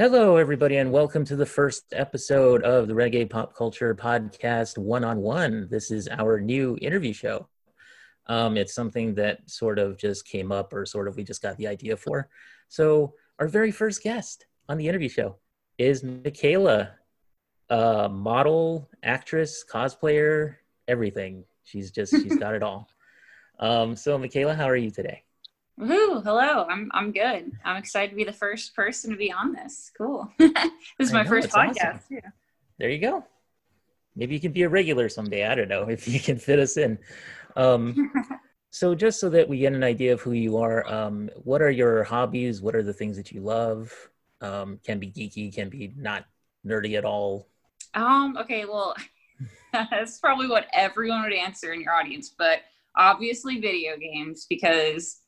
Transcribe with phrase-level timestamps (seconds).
[0.00, 5.04] Hello, everybody, and welcome to the first episode of the Reggae Pop Culture Podcast One
[5.04, 5.68] on One.
[5.70, 7.46] This is our new interview show.
[8.26, 11.58] Um, it's something that sort of just came up, or sort of we just got
[11.58, 12.30] the idea for.
[12.70, 15.36] So, our very first guest on the interview show
[15.76, 16.92] is Michaela,
[17.68, 20.54] uh, model, actress, cosplayer,
[20.88, 21.44] everything.
[21.64, 22.88] She's just, she's got it all.
[23.58, 25.24] Um, so, Michaela, how are you today?
[25.80, 26.22] Woohoo!
[26.22, 27.52] Hello, I'm I'm good.
[27.64, 29.90] I'm excited to be the first person to be on this.
[29.96, 30.30] Cool.
[30.38, 30.52] this
[30.98, 31.94] is my know, first podcast.
[31.94, 32.00] Awesome.
[32.10, 32.30] Yeah.
[32.78, 33.24] There you go.
[34.14, 35.46] Maybe you can be a regular someday.
[35.46, 36.98] I don't know if you can fit us in.
[37.56, 38.12] Um,
[38.70, 41.70] so, just so that we get an idea of who you are, um, what are
[41.70, 42.60] your hobbies?
[42.60, 43.90] What are the things that you love?
[44.42, 46.26] Um, can be geeky, can be not
[46.66, 47.48] nerdy at all.
[47.94, 48.36] Um.
[48.36, 48.66] Okay.
[48.66, 48.94] Well,
[49.72, 52.60] that's probably what everyone would answer in your audience, but
[52.96, 55.19] obviously video games because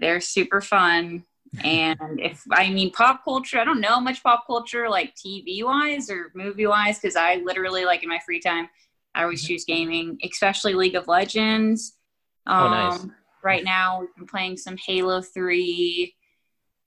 [0.00, 1.24] they're super fun.
[1.64, 6.08] and if I mean pop culture, I don't know much pop culture like TV wise
[6.08, 8.68] or movie wise because I literally like in my free time,
[9.14, 9.48] I always mm-hmm.
[9.48, 11.98] choose gaming, especially League of Legends.
[12.46, 13.00] Um, oh, nice.
[13.00, 16.14] Um, right now, we've been playing some Halo 3.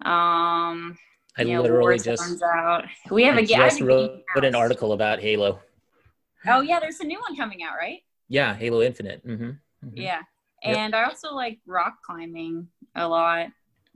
[0.03, 0.97] Um,
[1.37, 2.85] I you know, literally just out.
[3.11, 5.59] We have I a just wrote an article about Halo.
[6.47, 7.99] Oh yeah, there's a new one coming out, right?
[8.29, 9.25] Yeah, Halo Infinite.
[9.25, 9.43] Mm-hmm.
[9.43, 9.97] Mm-hmm.
[9.97, 10.21] Yeah,
[10.63, 10.93] and yep.
[10.93, 13.47] I also like rock climbing a lot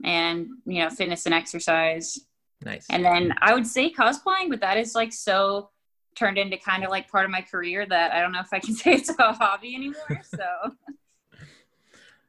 [0.04, 2.18] and, you know, fitness and exercise.
[2.64, 2.86] Nice.
[2.90, 5.70] And then I would say cosplaying, but that is like so
[6.14, 8.58] turned into kind of like part of my career that I don't know if I
[8.58, 10.22] can say it's a hobby anymore.
[10.24, 11.40] So.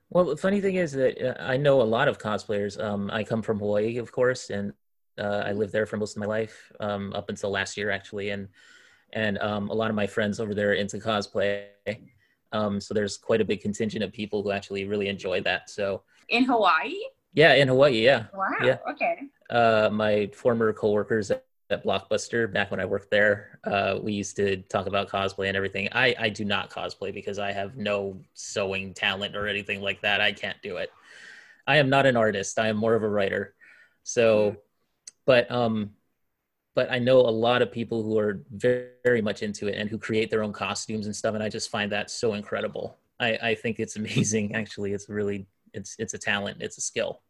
[0.09, 2.81] well, the funny thing is that uh, I know a lot of cosplayers.
[2.81, 4.73] Um, I come from Hawaii, of course, and
[5.17, 8.29] uh, I lived there for most of my life, um, up until last year, actually.
[8.29, 8.47] And
[9.13, 11.65] and um, a lot of my friends over there into cosplay.
[12.53, 15.69] Um, so there's quite a big contingent of people who actually really enjoy that.
[15.69, 16.95] So in Hawaii?
[17.33, 18.03] Yeah, in Hawaii.
[18.03, 18.25] Yeah.
[18.33, 18.49] Wow.
[18.63, 18.77] Yeah.
[18.89, 19.19] Okay.
[19.49, 24.35] Uh, my former coworkers at, at Blockbuster, back when I worked there, uh, we used
[24.37, 25.87] to talk about cosplay and everything.
[25.91, 30.19] I, I do not cosplay because I have no sewing talent or anything like that.
[30.19, 30.91] I can't do it.
[31.67, 32.59] I am not an artist.
[32.59, 33.53] I am more of a writer.
[34.03, 34.57] So, mm.
[35.25, 35.91] but um,
[36.75, 39.89] but I know a lot of people who are very, very much into it and
[39.89, 41.35] who create their own costumes and stuff.
[41.35, 42.97] And I just find that so incredible.
[43.19, 44.55] I, I think it's amazing.
[44.55, 46.57] Actually, it's really, it's, it's a talent.
[46.61, 47.21] It's a skill.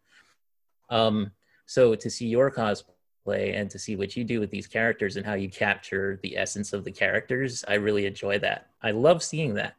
[0.90, 1.32] Um,
[1.66, 5.26] so to see your cosplay and to see what you do with these characters and
[5.26, 8.68] how you capture the essence of the characters, I really enjoy that.
[8.82, 9.76] I love seeing that.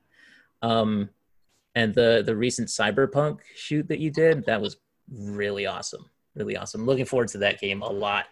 [0.62, 1.11] Um,
[1.75, 4.77] and the, the recent cyberpunk shoot that you did, that was
[5.11, 6.09] really awesome.
[6.34, 6.87] Really awesome.
[6.87, 8.27] Looking forward to that game a lot.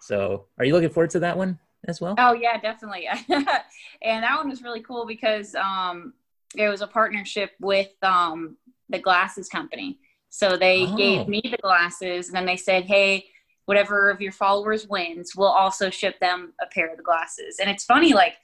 [0.00, 2.16] So, are you looking forward to that one as well?
[2.18, 3.08] Oh yeah, definitely.
[3.28, 6.12] and that one was really cool because um,
[6.56, 8.56] it was a partnership with um,
[8.88, 9.98] the glasses company.
[10.28, 10.96] So they oh.
[10.96, 13.26] gave me the glasses, and then they said, "Hey,
[13.64, 17.70] whatever of your followers wins, we'll also ship them a pair of the glasses." And
[17.70, 18.34] it's funny, like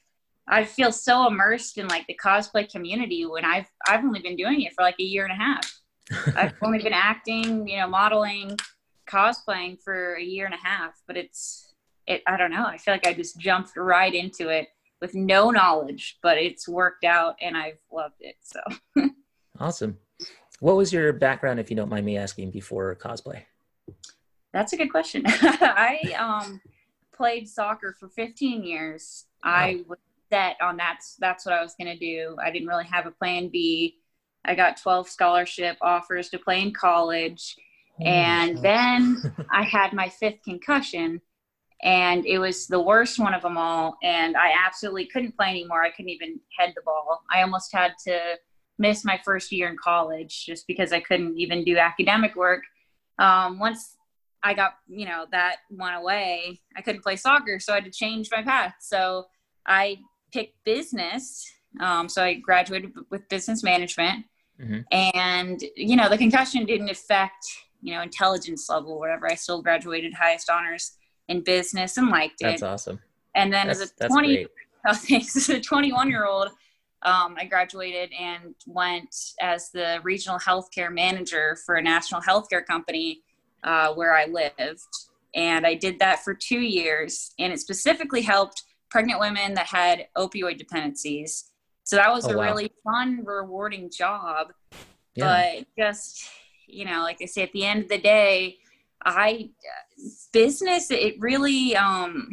[0.48, 4.62] I feel so immersed in like the cosplay community when I've I've only been doing
[4.62, 5.80] it for like a year and a half.
[6.36, 8.56] I've only been acting, you know, modeling,
[9.08, 11.72] cosplaying for a year and a half, but it's
[12.06, 12.64] it I don't know.
[12.64, 14.68] I feel like I just jumped right into it
[15.00, 18.36] with no knowledge, but it's worked out and I've loved it.
[18.42, 18.60] So
[19.60, 19.98] awesome.
[20.62, 23.42] What was your background, if you don't mind me asking, before cosplay?
[24.52, 25.24] That's a good question.
[25.26, 26.60] I um,
[27.12, 29.24] played soccer for 15 years.
[29.44, 29.50] Wow.
[29.50, 29.98] I was
[30.30, 32.36] set on that's that's what I was gonna do.
[32.40, 33.98] I didn't really have a plan B.
[34.44, 37.56] I got 12 scholarship offers to play in college
[38.00, 39.20] and then
[39.52, 41.20] I had my fifth concussion,
[41.82, 43.96] and it was the worst one of them all.
[44.02, 45.82] And I absolutely couldn't play anymore.
[45.82, 47.22] I couldn't even head the ball.
[47.32, 48.38] I almost had to
[48.78, 52.62] miss my first year in college just because I couldn't even do academic work.
[53.18, 53.96] Um, once
[54.42, 57.90] I got, you know, that one away, I couldn't play soccer, so I had to
[57.90, 58.74] change my path.
[58.80, 59.26] So
[59.66, 59.98] I
[60.32, 61.50] picked business.
[61.80, 64.24] Um, so I graduated with business management.
[64.60, 64.80] Mm-hmm.
[64.92, 67.46] And, you know, the concussion didn't affect
[67.82, 70.92] you know intelligence level whatever i still graduated highest honors
[71.28, 73.00] in business and liked it that's awesome
[73.34, 74.46] and then that's, as a 20
[74.86, 76.48] oh, thanks, as a 21 year old
[77.04, 83.22] um, i graduated and went as the regional healthcare manager for a national healthcare company
[83.64, 84.80] uh, where i lived
[85.34, 90.06] and i did that for two years and it specifically helped pregnant women that had
[90.16, 91.50] opioid dependencies
[91.84, 92.44] so that was oh, a wow.
[92.44, 94.52] really fun rewarding job
[95.14, 95.54] yeah.
[95.54, 96.28] but just
[96.72, 98.58] you know, like I say, at the end of the day,
[99.04, 99.50] I
[100.32, 102.30] business it really um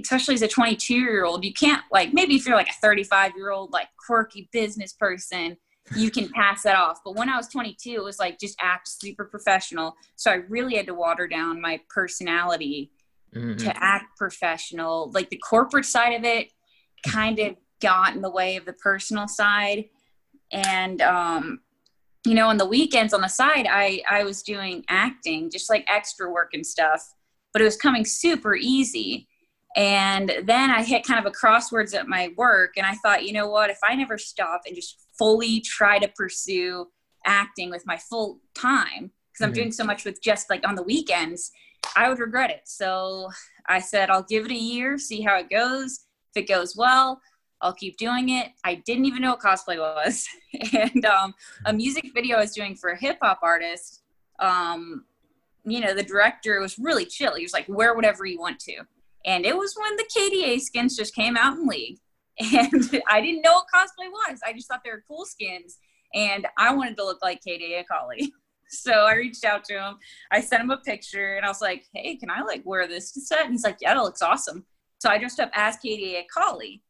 [0.00, 3.32] especially as a 22 year old you can't like maybe if you're like a 35
[3.36, 5.56] year old like quirky business person
[5.96, 7.00] you can pass that off.
[7.04, 9.96] But when I was 22, it was like just act super professional.
[10.16, 12.90] So I really had to water down my personality
[13.34, 13.56] mm-hmm.
[13.56, 15.10] to act professional.
[15.12, 16.50] Like the corporate side of it
[17.06, 19.86] kind of got in the way of the personal side.
[20.52, 21.60] And, um,
[22.26, 25.86] you know, on the weekends on the side, I, I was doing acting, just like
[25.88, 27.02] extra work and stuff,
[27.52, 29.28] but it was coming super easy.
[29.76, 33.32] And then I hit kind of a crosswords at my work, and I thought, you
[33.32, 36.86] know what, if I never stop and just fully try to pursue
[37.26, 39.54] acting with my full time, because I'm mm-hmm.
[39.54, 41.52] doing so much with just like on the weekends,
[41.96, 42.62] I would regret it.
[42.64, 43.28] So
[43.68, 46.00] I said, I'll give it a year, see how it goes.
[46.34, 47.20] If it goes well,
[47.60, 48.48] I'll keep doing it.
[48.64, 50.26] I didn't even know what cosplay was.
[50.72, 51.34] and um,
[51.66, 54.02] a music video I was doing for a hip hop artist,
[54.38, 55.04] um,
[55.64, 57.34] you know, the director was really chill.
[57.34, 58.82] He was like, wear whatever you want to.
[59.28, 61.98] And it was when the KDA skins just came out in League.
[62.40, 64.38] And I didn't know what cosplay was.
[64.46, 65.76] I just thought they were cool skins.
[66.14, 68.32] And I wanted to look like KDA Akali.
[68.70, 69.96] So I reached out to him.
[70.30, 73.12] I sent him a picture and I was like, hey, can I like wear this
[73.12, 73.46] to set?
[73.46, 74.66] And he's like, yeah, that looks awesome.
[74.98, 76.82] So I dressed up as KDA Akali.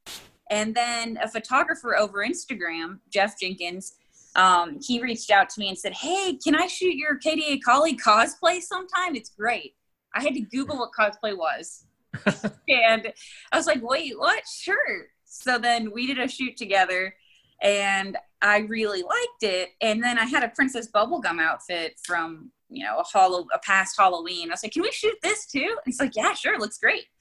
[0.50, 3.94] And then a photographer over Instagram, Jeff Jenkins,
[4.34, 7.96] um, he reached out to me and said, Hey, can I shoot your KDA Akali
[7.96, 9.14] cosplay sometime?
[9.14, 9.76] It's great.
[10.16, 11.84] I had to Google what cosplay was.
[12.68, 13.12] and
[13.52, 14.42] I was like, Wait, what?
[14.46, 15.06] Sure.
[15.24, 17.14] So then we did a shoot together
[17.62, 19.70] and I really liked it.
[19.80, 23.96] And then I had a Princess Bubblegum outfit from, you know, a, hollow, a past
[23.98, 24.50] Halloween.
[24.50, 25.60] I was like, Can we shoot this too?
[25.60, 26.58] And he's like, Yeah, sure.
[26.58, 27.04] Looks great.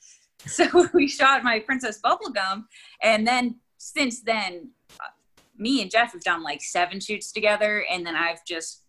[0.45, 2.65] So we shot my Princess Bubblegum.
[3.01, 4.69] And then since then,
[5.01, 5.09] uh,
[5.57, 7.83] me and Jeff have done like seven shoots together.
[7.89, 8.83] And then I've just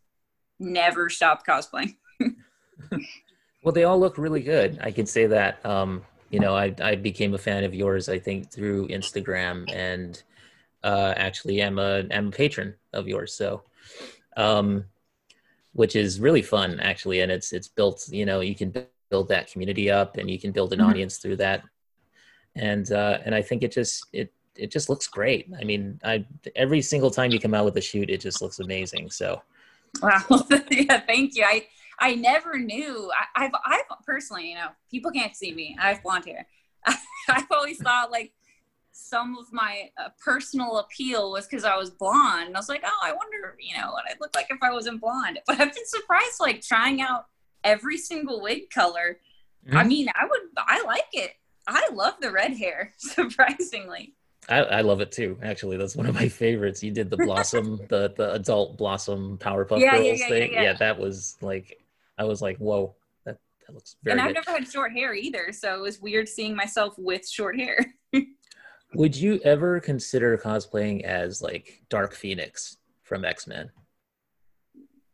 [0.60, 1.96] never stopped cosplaying.
[3.68, 4.78] Well, they all look really good.
[4.82, 5.62] I can say that.
[5.66, 9.70] Um, you know, I, I became a fan of yours, I think, through Instagram.
[9.70, 10.22] And
[10.82, 13.34] uh, actually, I'm a, I'm a patron of yours.
[13.34, 13.64] So,
[14.38, 14.86] um,
[15.74, 18.74] which is really fun actually and it's it's built you know you can
[19.10, 20.88] build that community up and you can build an mm-hmm.
[20.88, 21.62] audience through that
[22.56, 26.24] and uh, and i think it just it it just looks great i mean i
[26.56, 29.40] every single time you come out with a shoot it just looks amazing so
[30.02, 30.20] wow
[30.70, 31.64] yeah thank you i
[32.00, 36.02] i never knew I, have i've personally you know people can't see me i have
[36.02, 36.46] blonde hair
[37.28, 38.32] i've always thought like
[38.98, 42.48] some of my uh, personal appeal was because I was blonde.
[42.48, 44.72] And I was like, oh, I wonder, you know, what I'd look like if I
[44.72, 45.38] wasn't blonde.
[45.46, 47.26] But I've been surprised, like trying out
[47.64, 49.20] every single wig color.
[49.66, 49.76] Mm-hmm.
[49.76, 51.32] I mean, I would, I like it.
[51.66, 54.14] I love the red hair, surprisingly.
[54.48, 55.38] I, I, love it too.
[55.42, 56.82] Actually, that's one of my favorites.
[56.82, 60.52] You did the blossom, the the adult blossom Powerpuff yeah, Girls yeah, yeah, thing.
[60.54, 61.78] Yeah, that was like,
[62.18, 62.94] I was like, whoa,
[63.24, 64.18] that, that looks very.
[64.18, 67.58] And I've never had short hair either, so it was weird seeing myself with short
[67.58, 67.94] hair.
[68.94, 73.70] Would you ever consider cosplaying as like Dark Phoenix from X Men?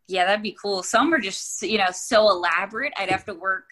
[0.06, 0.82] yeah, that'd be cool.
[0.82, 2.92] Some are just, you know, so elaborate.
[2.96, 3.64] I'd have to work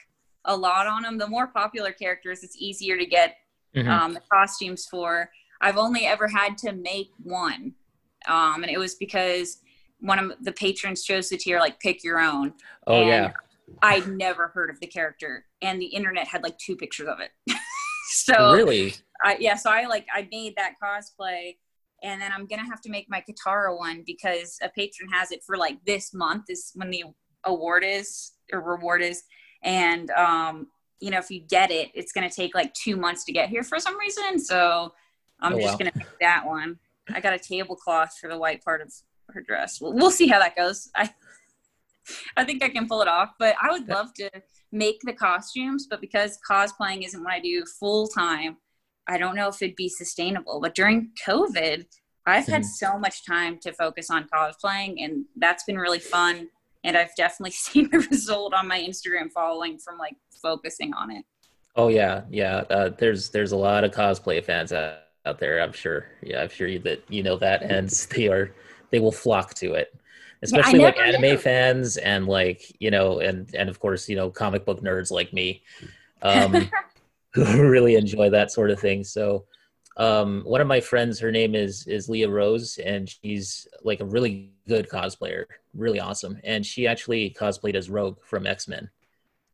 [0.44, 1.18] a lot on them.
[1.18, 3.36] The more popular characters, it's easier to get
[3.76, 3.88] mm-hmm.
[3.88, 5.30] um, the costumes for.
[5.60, 7.74] I've only ever had to make one.
[8.26, 9.58] Um, and it was because
[10.02, 12.52] one of the patrons chose the tier, like, pick your own.
[12.86, 13.32] Oh, and yeah.
[13.80, 17.30] I'd never heard of the character, and the internet had like two pictures of it.
[18.10, 18.94] so, really?
[19.24, 21.54] I, yeah, so I like, I made that cosplay
[22.02, 25.42] and then I'm gonna have to make my Katara one because a patron has it
[25.44, 27.04] for like this month is when the
[27.44, 29.22] award is or reward is,
[29.62, 30.66] and um,
[31.00, 33.62] you know if you get it, it's gonna take like two months to get here
[33.62, 34.38] for some reason.
[34.38, 34.92] So
[35.40, 35.78] I'm oh, just wow.
[35.78, 36.78] gonna make that one.
[37.12, 38.92] I got a tablecloth for the white part of
[39.32, 39.80] her dress.
[39.80, 40.90] We'll, we'll see how that goes.
[40.94, 41.10] I
[42.36, 44.30] I think I can pull it off, but I would love to
[44.72, 48.56] make the costumes, but because cosplaying isn't what I do full time,
[49.06, 50.60] I don't know if it'd be sustainable.
[50.60, 51.86] But during COVID,
[52.26, 56.48] I've had so much time to focus on cosplaying, and that's been really fun.
[56.84, 61.24] And I've definitely seen the result on my Instagram following from like focusing on it.
[61.74, 62.64] Oh yeah, yeah.
[62.70, 65.60] Uh, there's there's a lot of cosplay fans out, out there.
[65.60, 66.06] I'm sure.
[66.22, 68.54] Yeah, I'm sure you, that you know that, and they are
[68.92, 69.92] they will flock to it,
[70.42, 71.38] especially yeah, like anime knew.
[71.38, 75.32] fans and like you know, and and of course you know comic book nerds like
[75.32, 75.62] me.
[76.24, 76.70] Um,
[77.34, 79.04] who really enjoy that sort of thing.
[79.04, 79.44] So
[79.96, 84.04] um, one of my friends, her name is is Leah Rose, and she's like a
[84.04, 85.44] really good cosplayer,
[85.74, 86.38] really awesome.
[86.44, 88.88] And she actually cosplayed as Rogue from X Men.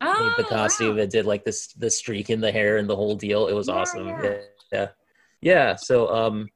[0.01, 1.07] Oh, the costume wow.
[1.07, 3.49] did like this the streak in the hair and the whole deal.
[3.49, 4.07] It was yeah, awesome.
[4.07, 4.37] Yeah.
[4.73, 4.89] yeah,
[5.41, 5.75] yeah.
[5.75, 6.49] So um,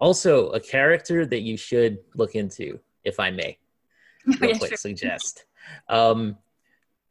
[0.00, 3.58] also a character that you should look into, if I may,
[4.26, 4.76] real yeah, quick sure.
[4.76, 5.44] suggest.
[5.88, 6.36] Um,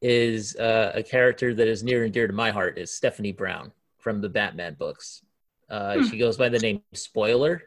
[0.01, 3.71] is uh, a character that is near and dear to my heart is Stephanie Brown
[3.99, 5.23] from the Batman books.
[5.69, 6.03] Uh, hmm.
[6.03, 7.63] She goes by the name Spoiler.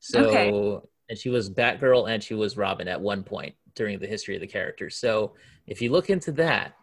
[0.00, 0.80] So okay.
[1.08, 4.40] and she was Batgirl and she was Robin at one point during the history of
[4.40, 4.90] the character.
[4.90, 5.34] So
[5.68, 6.74] if you look into that,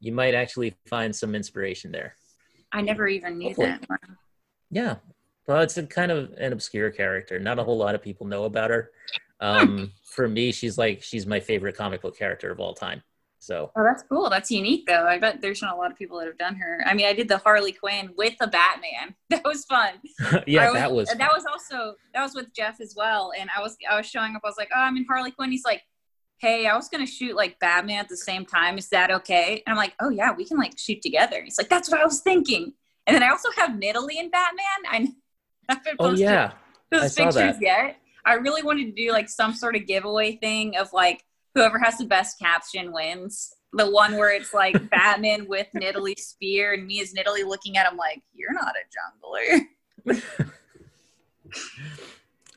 [0.00, 2.16] you might actually find some inspiration there.
[2.72, 3.68] I never even knew Hopefully.
[3.68, 4.00] that.
[4.70, 4.96] Yeah.
[5.46, 7.38] Well, it's a kind of an obscure character.
[7.38, 8.90] Not a whole lot of people know about her.
[9.40, 13.02] Um, for me, she's like she's my favorite comic book character of all time.
[13.38, 14.30] So Oh, that's cool.
[14.30, 15.06] That's unique though.
[15.06, 16.82] I bet there's not a lot of people that have done her.
[16.86, 19.14] I mean, I did the Harley Quinn with the Batman.
[19.30, 19.94] That was fun.
[20.46, 23.32] yeah, was, that was that was also that was with Jeff as well.
[23.38, 25.50] And I was I was showing up, I was like, Oh, I'm in Harley Quinn.
[25.50, 25.82] He's like,
[26.38, 28.78] Hey, I was gonna shoot like Batman at the same time.
[28.78, 29.62] Is that okay?
[29.66, 31.42] And I'm like, Oh yeah, we can like shoot together.
[31.42, 32.72] He's like, That's what I was thinking.
[33.06, 34.64] And then I also have Nidalee in Batman.
[34.88, 35.08] I
[35.68, 36.52] haven't oh yeah.
[36.90, 37.96] Those I pictures yet.
[38.24, 41.98] I really wanted to do like some sort of giveaway thing of like whoever has
[41.98, 43.54] the best caption wins.
[43.72, 47.90] The one where it's like Batman with Nidalee spear and me as Nidalee looking at
[47.90, 50.46] him like, "You're not a jungler."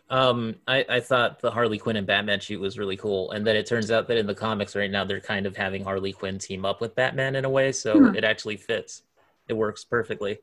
[0.10, 3.56] um, I, I thought the Harley Quinn and Batman shoot was really cool, and then
[3.56, 6.38] it turns out that in the comics right now they're kind of having Harley Quinn
[6.38, 8.16] team up with Batman in a way, so hmm.
[8.16, 9.02] it actually fits.
[9.48, 10.40] It works perfectly.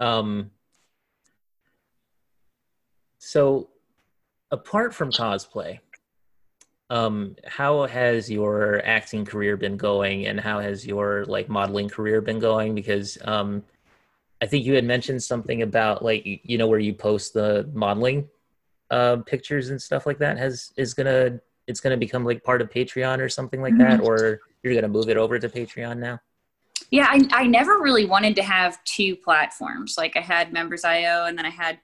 [0.00, 0.50] Um,
[3.24, 3.68] so
[4.50, 5.78] apart from cosplay,
[6.90, 12.20] um how has your acting career been going and how has your like modeling career
[12.20, 13.62] been going because um
[14.42, 18.28] i think you had mentioned something about like you know where you post the modeling
[18.90, 22.68] uh, pictures and stuff like that has is gonna it's gonna become like part of
[22.68, 24.06] patreon or something like that mm-hmm.
[24.06, 26.20] or you're gonna move it over to patreon now
[26.90, 31.24] yeah I, I never really wanted to have two platforms like i had members io
[31.24, 31.78] and then i had.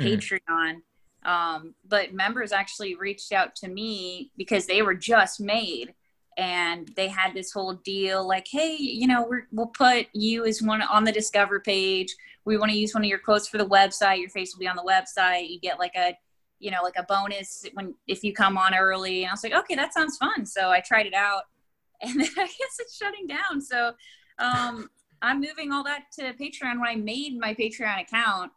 [0.00, 0.80] Patreon mm
[1.24, 5.94] um, but members actually reached out to me because they were just made
[6.38, 10.62] and they had this whole deal like, hey, you know, we will put you as
[10.62, 12.14] one on the Discover page.
[12.46, 14.20] We want to use one of your quotes for the website.
[14.20, 15.50] Your face will be on the website.
[15.50, 16.16] You get like a,
[16.58, 19.24] you know, like a bonus when if you come on early.
[19.24, 20.46] And I was like, okay, that sounds fun.
[20.46, 21.42] So I tried it out,
[22.00, 23.60] and then I guess it's shutting down.
[23.60, 23.92] So
[24.38, 24.88] um,
[25.20, 26.80] I'm moving all that to Patreon.
[26.80, 28.52] When I made my Patreon account,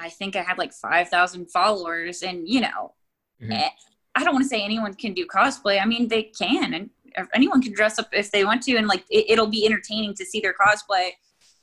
[0.00, 2.22] I think I had like 5,000 followers.
[2.22, 2.94] And, you know,
[3.42, 3.52] mm-hmm.
[3.52, 3.68] Eh,
[4.14, 5.80] I don't want to say anyone can do cosplay.
[5.80, 6.90] I mean, they can, and
[7.34, 10.24] anyone can dress up if they want to, and like it, it'll be entertaining to
[10.24, 11.10] see their cosplay.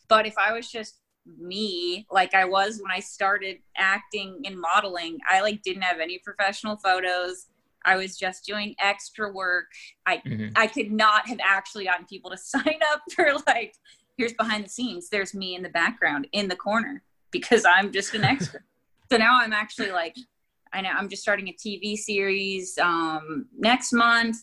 [0.08, 1.00] But if I was just
[1.38, 6.20] me, like I was when I started acting and modeling, I like didn't have any
[6.20, 7.48] professional photos.
[7.86, 9.68] I was just doing extra work.
[10.06, 10.50] I mm-hmm.
[10.56, 13.76] I could not have actually gotten people to sign up for like
[14.18, 15.10] here's behind the scenes.
[15.10, 18.60] There's me in the background in the corner because I'm just an extra.
[19.12, 20.16] so now I'm actually like,
[20.74, 24.38] I know I'm just starting a TV series um, next month.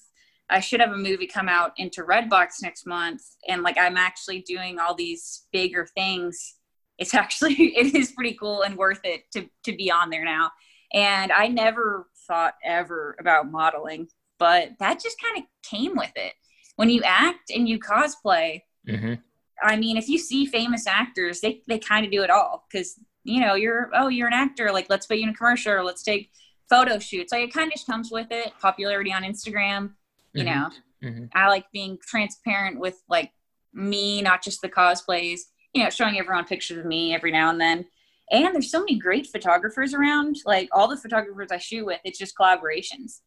[0.50, 4.40] I should have a movie come out into Redbox next month, and like I'm actually
[4.40, 6.56] doing all these bigger things.
[6.98, 10.50] It's actually it is pretty cool and worth it to to be on there now.
[10.92, 16.34] And I never thought ever about modeling, but that just kind of came with it.
[16.76, 19.14] When you act and you cosplay, mm-hmm.
[19.62, 22.98] I mean, if you see famous actors, they, they kind of do it all because,
[23.22, 24.72] you know, you're, oh, you're an actor.
[24.72, 26.30] Like, let's put you in a commercial or let's take
[26.68, 27.32] photo shoots.
[27.32, 28.52] Like, it kind of just comes with it.
[28.60, 29.92] Popularity on Instagram,
[30.32, 30.60] you mm-hmm.
[30.60, 30.70] know.
[31.02, 31.24] Mm-hmm.
[31.34, 33.30] I like being transparent with, like,
[33.72, 35.40] me, not just the cosplays,
[35.72, 37.84] you know, showing everyone pictures of me every now and then.
[38.30, 40.36] And there's so many great photographers around.
[40.46, 43.20] Like, all the photographers I shoot with, it's just collaborations.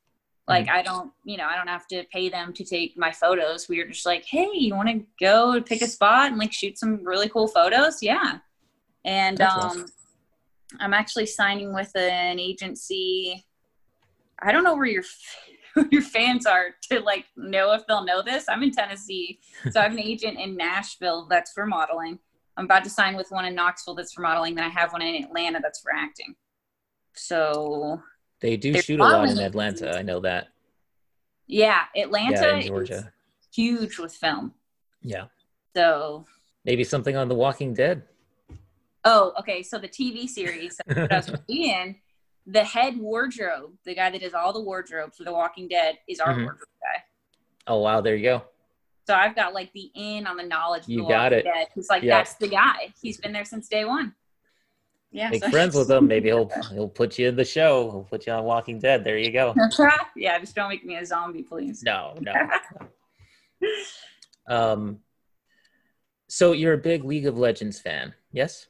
[0.48, 0.76] Like mm-hmm.
[0.76, 3.68] I don't, you know, I don't have to pay them to take my photos.
[3.68, 6.78] We are just like, hey, you want to go pick a spot and like shoot
[6.78, 8.02] some really cool photos?
[8.02, 8.40] Yeah.
[9.04, 9.86] And That's um, awesome.
[10.80, 13.46] I'm actually signing with an agency.
[14.40, 15.04] I don't know where your
[15.92, 18.46] your fans are to like know if they'll know this.
[18.50, 19.40] I'm in Tennessee,
[19.72, 22.20] so I have an agent in Nashville that's for modeling.
[22.58, 24.56] I'm about to sign with one in Knoxville that's for modeling.
[24.56, 26.36] Then I have one in Atlanta that's for acting.
[27.14, 28.02] So
[28.40, 29.98] they do shoot a lot in Atlanta.
[29.98, 30.50] I know that.
[31.48, 33.12] Yeah, Atlanta, yeah, Georgia,
[33.54, 34.54] huge with film.
[35.02, 35.26] Yeah.
[35.76, 36.26] So
[36.66, 38.04] maybe something on The Walking Dead.
[39.06, 39.64] Oh, okay.
[39.64, 41.96] So the TV series that I was in,
[42.46, 46.20] the head wardrobe, the guy that does all the wardrobe for The Walking Dead, is
[46.20, 46.44] our mm-hmm.
[46.44, 47.04] wardrobe guy.
[47.68, 48.44] Oh wow, there you go.
[49.08, 50.84] So I've got like the in on the knowledge.
[50.88, 51.44] You got Walking it.
[51.44, 51.68] Dead.
[51.74, 52.18] He's like, yeah.
[52.18, 52.94] that's the guy.
[53.02, 54.14] He's been there since day one
[55.12, 56.08] yeah, make so friends with him.
[56.08, 57.90] Maybe he'll he'll put you in the show.
[57.92, 59.04] He'll put you on Walking Dead.
[59.04, 59.56] There you go.
[60.16, 61.84] yeah, just don't make me a zombie, please.
[61.84, 62.34] No, no.
[64.48, 65.00] um,
[66.28, 68.68] so you're a big League of Legends fan, yes?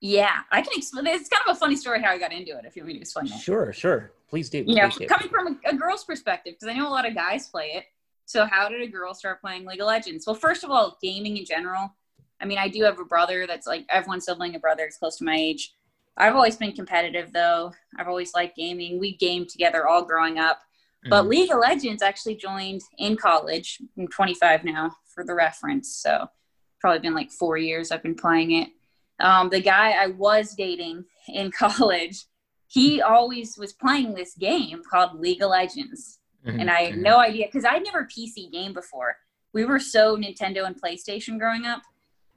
[0.00, 1.06] Yeah, I can explain.
[1.06, 2.64] It's kind of a funny story how I got into it.
[2.64, 3.38] If you want me to explain it.
[3.38, 4.12] Sure, sure.
[4.28, 4.58] Please do.
[4.66, 5.06] You know, do.
[5.06, 7.84] coming from a, a girl's perspective, because I know a lot of guys play it.
[8.26, 10.26] So how did a girl start playing League of Legends?
[10.26, 11.94] Well, first of all, gaming in general
[12.40, 14.82] I mean, I do have a brother that's like I have one sibling, a brother
[14.84, 15.74] that's close to my age.
[16.16, 17.72] I've always been competitive though.
[17.98, 18.98] I've always liked gaming.
[18.98, 20.58] We gamed together all growing up.
[20.58, 21.10] Mm-hmm.
[21.10, 23.80] But League of Legends actually joined in college.
[23.96, 25.94] I'm 25 now for the reference.
[25.96, 26.28] So
[26.80, 28.68] probably been like four years I've been playing it.
[29.20, 32.24] Um, the guy I was dating in college,
[32.66, 36.18] he always was playing this game called League of Legends.
[36.46, 36.60] Mm-hmm.
[36.60, 37.02] And I had mm-hmm.
[37.02, 39.16] no idea because I'd never PC game before.
[39.52, 41.82] We were so Nintendo and PlayStation growing up.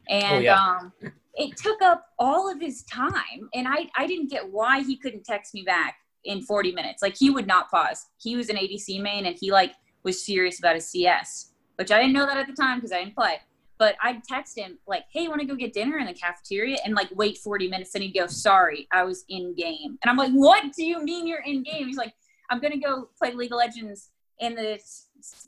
[0.10, 0.56] Oh, and oh, yeah.
[0.56, 0.94] um,
[1.36, 3.50] it took up all of his time.
[3.54, 7.02] And I, I didn't get why he couldn't text me back in 40 minutes.
[7.02, 8.08] Like he would not pause.
[8.18, 12.00] He was an ADC main and he like was serious about his CS, which I
[12.00, 13.38] didn't know that at the time because I didn't play.
[13.78, 16.78] But I'd text him like, "Hey, you want to go get dinner in the cafeteria?"
[16.86, 20.18] And like wait 40 minutes, and he'd go, "Sorry, I was in game." And I'm
[20.18, 22.14] like, "What do you mean you're in game?" He's like,
[22.52, 24.80] "I'm gonna go play League of Legends in the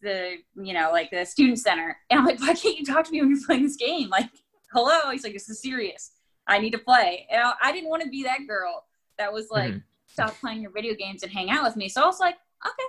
[0.01, 3.11] the you know like the student center." And I'm like, "Why can't you talk to
[3.11, 4.31] me when you're playing this game?" Like,
[4.73, 5.11] hello.
[5.11, 6.11] He's like, "This is serious.
[6.47, 8.85] I need to play." And I, I didn't want to be that girl
[9.17, 9.71] that was like.
[9.71, 9.79] Mm-hmm
[10.13, 11.89] stop playing your video games and hang out with me.
[11.89, 12.87] So I was like, okay,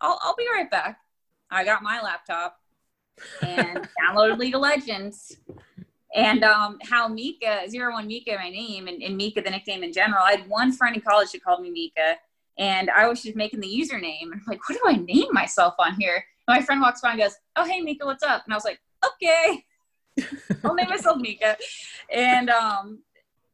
[0.00, 0.98] I'll, I'll be right back.
[1.50, 2.56] I got my laptop
[3.42, 5.36] and downloaded League of Legends.
[6.14, 9.92] And um, how Mika, Zero One Mika, my name, and, and Mika, the nickname in
[9.92, 10.22] general.
[10.22, 12.16] I had one friend in college who called me Mika,
[12.58, 14.24] and I was just making the username.
[14.24, 16.22] I'm like, what do I name myself on here?
[16.46, 18.42] And my friend walks by and goes, oh, hey, Mika, what's up?
[18.44, 19.64] And I was like, okay.
[20.64, 21.56] I'll name myself Mika.
[22.12, 23.02] And um,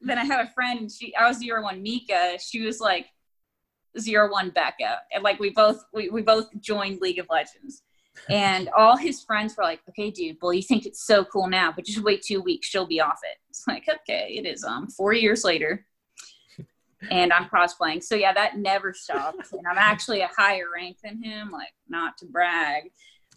[0.00, 2.38] then I had a friend, she I was zero one Mika.
[2.40, 3.06] She was like
[3.98, 4.98] zero one Becca.
[5.12, 7.82] And like we both we, we both joined League of Legends.
[8.28, 11.72] And all his friends were like, okay, dude, well, you think it's so cool now,
[11.72, 13.38] but just wait two weeks, she'll be off it.
[13.50, 15.84] It's like, okay, it is um four years later.
[17.12, 18.02] And I'm cosplaying.
[18.02, 19.52] So yeah, that never stopped.
[19.52, 22.90] And I'm actually a higher rank than him, like not to brag.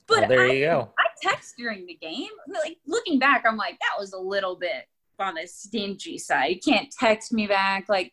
[0.08, 0.93] But well, there I, you go.
[0.98, 2.29] I text during the game.
[2.48, 4.86] Like looking back, I'm like, that was a little bit
[5.20, 6.48] on the stingy side.
[6.50, 7.88] You can't text me back.
[7.88, 8.12] Like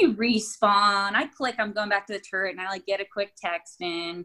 [0.00, 1.14] you respawn.
[1.14, 3.80] I click, I'm going back to the turret and I like get a quick text
[3.80, 4.24] in.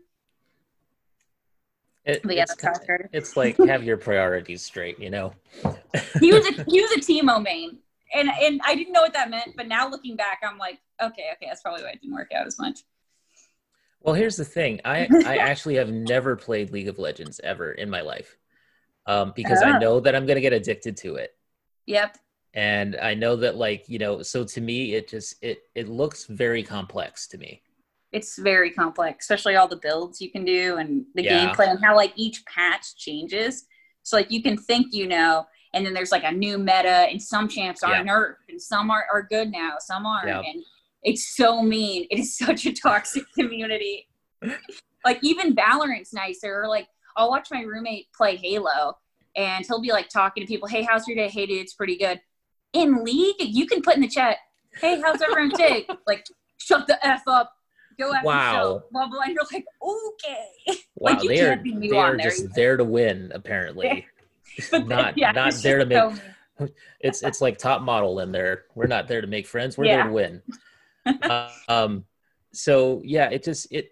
[2.05, 5.33] It, yeah, it's, it's like have your priorities straight, you know.
[6.21, 7.79] he was a he was a Teemo main.
[8.15, 11.25] And and I didn't know what that meant, but now looking back, I'm like, okay,
[11.33, 12.79] okay, that's probably why it didn't work out as much.
[14.07, 14.79] Well, here's the thing.
[14.85, 18.37] I I actually have never played League of Legends ever in my life.
[19.05, 19.67] Um, because oh.
[19.67, 21.31] I know that I'm gonna get addicted to it.
[21.85, 22.17] Yep.
[22.53, 26.25] And I know that like, you know, so to me it just it it looks
[26.25, 27.61] very complex to me.
[28.13, 31.53] It's very complex, especially all the builds you can do and the yeah.
[31.53, 33.65] gameplay and how like each patch changes.
[34.03, 37.21] So like you can think you know, and then there's like a new meta and
[37.21, 38.05] some champs are yeah.
[38.05, 40.29] nerfed and some are, are good now, some aren't.
[40.29, 40.39] Yeah.
[40.39, 40.63] And
[41.07, 42.05] it's so mean.
[42.11, 44.07] It is such a toxic community.
[45.05, 46.65] like even Valorant's nicer.
[46.67, 48.97] Like I'll watch my roommate play Halo
[49.35, 51.29] and he'll be like talking to people, hey, how's your day?
[51.29, 52.19] Hey, dude, it's pretty good.
[52.73, 54.37] In league, you can put in the chat,
[54.79, 55.87] hey, how's everyone day?
[56.07, 56.25] like,
[56.57, 57.53] shut the F up.
[57.97, 58.53] Go after wow.
[58.53, 59.21] show, blah, blah.
[59.21, 60.77] And you're like, okay.
[60.97, 62.51] Wow, like, they are, they are just either.
[62.55, 64.05] there to win, apparently.
[64.71, 66.67] not yeah, not there to make so
[66.99, 68.65] it's it's like top model in there.
[68.75, 69.77] We're not there to make friends.
[69.77, 69.97] We're yeah.
[69.97, 70.41] there to win.
[71.23, 72.05] Uh, um,
[72.53, 73.91] so yeah, it just it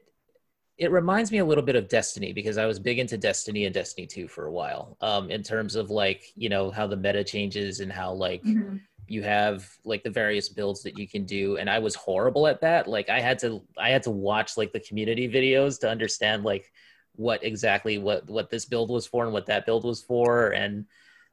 [0.78, 3.74] it reminds me a little bit of Destiny because I was big into Destiny and
[3.74, 4.98] Destiny 2 for a while.
[5.00, 8.78] Um, in terms of like, you know, how the meta changes and how like mm-hmm.
[9.08, 11.58] you have like the various builds that you can do.
[11.58, 12.88] And I was horrible at that.
[12.90, 16.72] Like I had to I had to watch like the community videos to understand like
[17.14, 20.50] what exactly what what this build was for and what that build was for.
[20.50, 20.86] And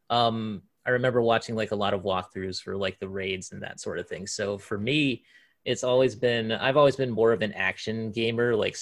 [0.08, 3.80] um I remember watching like a lot of walkthroughs for like the raids and that
[3.80, 4.28] sort of thing.
[4.28, 5.24] So for me,
[5.64, 8.76] it's always been I've always been more of an action gamer, like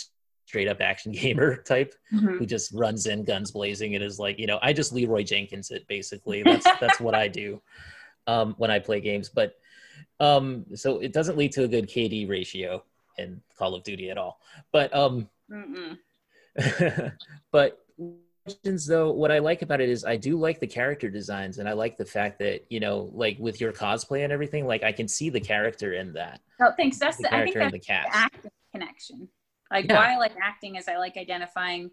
[0.46, 2.38] straight up action gamer type mm-hmm.
[2.38, 5.70] who just runs in guns blazing and is like, you know, I just Leroy Jenkins
[5.70, 6.42] it basically.
[6.42, 7.60] That's that's what I do
[8.26, 9.28] um, when I play games.
[9.28, 9.54] But
[10.18, 12.82] um, so it doesn't lead to a good KD ratio
[13.18, 14.40] in Call of Duty at all.
[14.72, 15.28] But um,
[17.50, 17.78] but
[18.86, 21.72] though what i like about it is i do like the character designs and i
[21.72, 25.06] like the fact that you know like with your cosplay and everything like i can
[25.06, 28.10] see the character in that oh thanks that's the, the character I think that's the,
[28.10, 29.28] the acting connection
[29.70, 29.96] like yeah.
[29.96, 31.90] why I like acting is I like identifying,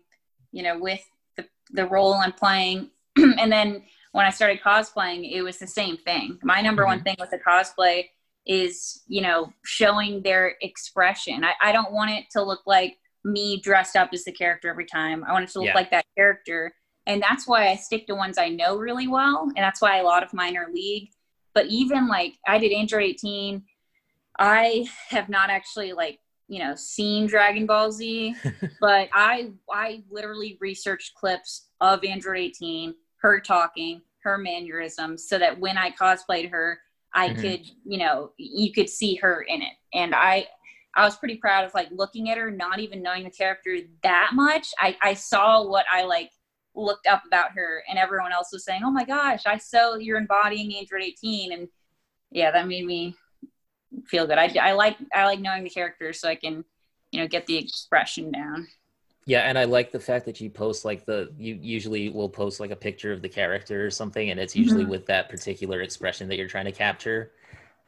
[0.51, 1.03] you know, with
[1.35, 2.89] the, the role I'm playing.
[3.15, 6.39] and then when I started cosplaying, it was the same thing.
[6.43, 6.89] My number mm-hmm.
[6.89, 8.05] one thing with the cosplay
[8.45, 11.43] is, you know, showing their expression.
[11.43, 12.97] I, I don't want it to look like
[13.27, 15.23] me dressed up as the character every time.
[15.27, 15.75] I want it to look yeah.
[15.75, 16.73] like that character.
[17.05, 19.43] And that's why I stick to ones I know really well.
[19.55, 21.09] And that's why a lot of mine are league.
[21.53, 23.63] But even like I did Android 18,
[24.39, 28.35] I have not actually like you know seen Dragon Ball Z,
[28.81, 35.59] but I I literally researched clips of Android 18, her talking, her mannerisms, so that
[35.59, 36.79] when I cosplayed her,
[37.13, 37.41] I mm-hmm.
[37.41, 39.73] could, you know, you could see her in it.
[39.93, 40.47] And I
[40.97, 44.31] I was pretty proud of like looking at her, not even knowing the character that
[44.33, 44.73] much.
[44.79, 46.31] I, I saw what I like
[46.75, 50.17] looked up about her and everyone else was saying, Oh my gosh, I saw you're
[50.17, 51.67] embodying Android 18 and
[52.31, 53.15] yeah, that made me
[54.07, 54.39] feel good.
[54.39, 56.65] I, I like I like knowing the character so I can,
[57.11, 58.67] you know, get the expression down.
[59.25, 62.59] Yeah, and I like the fact that you post like the you usually will post
[62.59, 64.91] like a picture of the character or something, and it's usually mm-hmm.
[64.91, 67.33] with that particular expression that you're trying to capture.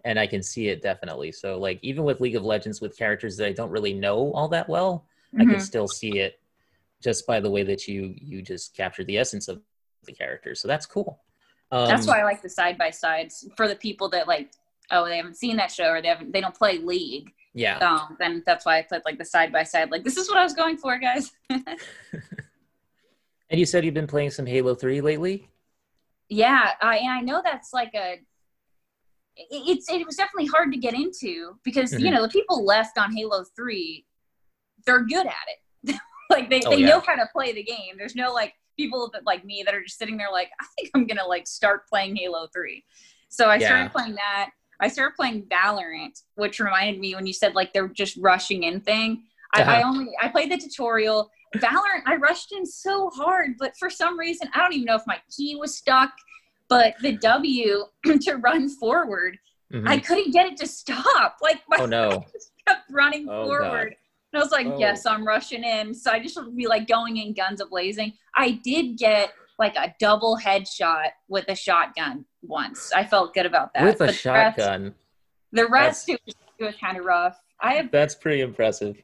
[0.05, 1.31] And I can see it definitely.
[1.31, 4.47] So like even with League of Legends with characters that I don't really know all
[4.49, 5.41] that well, mm-hmm.
[5.41, 5.61] I can mm-hmm.
[5.61, 6.39] still see it
[7.01, 9.61] just by the way that you you just capture the essence of
[10.05, 10.55] the character.
[10.55, 11.21] So that's cool.
[11.71, 14.51] Um, that's why I like the side by sides for the people that like
[14.91, 17.77] oh they haven't seen that show or they haven't they don't play League yeah.
[17.77, 19.91] Um, then that's why I put like the side by side.
[19.91, 21.31] Like this is what I was going for, guys.
[21.49, 21.65] and
[23.49, 25.47] you said you've been playing some Halo Three lately.
[26.29, 28.19] Yeah, I and I know that's like a.
[29.49, 32.05] It's it was definitely hard to get into because mm-hmm.
[32.05, 34.05] you know the people left on Halo Three,
[34.85, 35.95] they're good at it.
[36.29, 36.87] like they, oh, they yeah.
[36.87, 37.95] know how to play the game.
[37.97, 40.91] There's no like people that like me that are just sitting there like I think
[40.95, 42.83] I'm gonna like start playing Halo Three.
[43.29, 43.67] So I yeah.
[43.67, 44.49] started playing that
[44.79, 48.81] I started playing Valorant, which reminded me when you said like they're just rushing in
[48.81, 49.23] thing.
[49.55, 49.69] Uh-huh.
[49.69, 51.29] I only I played the tutorial.
[51.57, 55.07] Valorant, I rushed in so hard, but for some reason, I don't even know if
[55.07, 56.11] my key was stuck,
[56.69, 57.83] but the W
[58.21, 59.37] to run forward,
[59.73, 59.87] mm-hmm.
[59.87, 61.37] I couldn't get it to stop.
[61.41, 63.89] Like my oh no, just kept running oh, forward.
[63.89, 63.95] God.
[64.31, 64.77] And I was like, oh.
[64.77, 65.93] yes, I'm rushing in.
[65.93, 68.13] So I just would be like going in guns a blazing.
[68.35, 72.91] I did get like a double headshot with a shotgun once.
[72.93, 73.83] I felt good about that.
[73.83, 74.93] With a but shotgun.
[75.51, 77.41] The rest, the rest it was, it was kind of rough.
[77.59, 79.01] I have That's pretty impressive.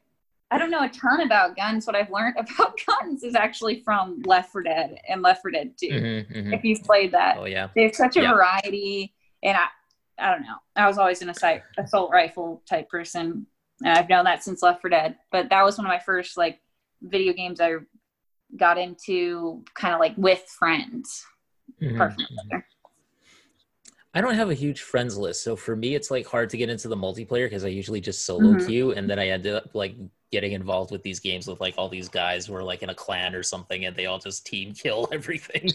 [0.50, 1.86] I don't know a ton about guns.
[1.86, 5.74] What I've learned about guns is actually from Left 4 Dead and Left 4 Dead
[5.78, 5.88] 2.
[5.88, 6.54] Mm-hmm, mm-hmm.
[6.54, 7.36] If you've played that.
[7.38, 7.68] Oh yeah.
[7.74, 8.32] They have such a yeah.
[8.34, 9.66] variety and I
[10.18, 10.56] I don't know.
[10.76, 13.46] I was always an assault, assault rifle type person.
[13.84, 15.16] And I've known that since Left 4 Dead.
[15.30, 16.60] But that was one of my first like
[17.02, 17.74] video games I
[18.56, 21.24] got into kind of like with friends.
[21.82, 22.56] Mm-hmm.
[24.14, 26.70] I don't have a huge friends list, so for me, it's like hard to get
[26.70, 28.66] into the multiplayer because I usually just solo mm-hmm.
[28.66, 29.94] queue, and then I end up like
[30.36, 32.94] getting involved with these games with like all these guys who are like in a
[32.94, 35.70] clan or something, and they all just team kill everything,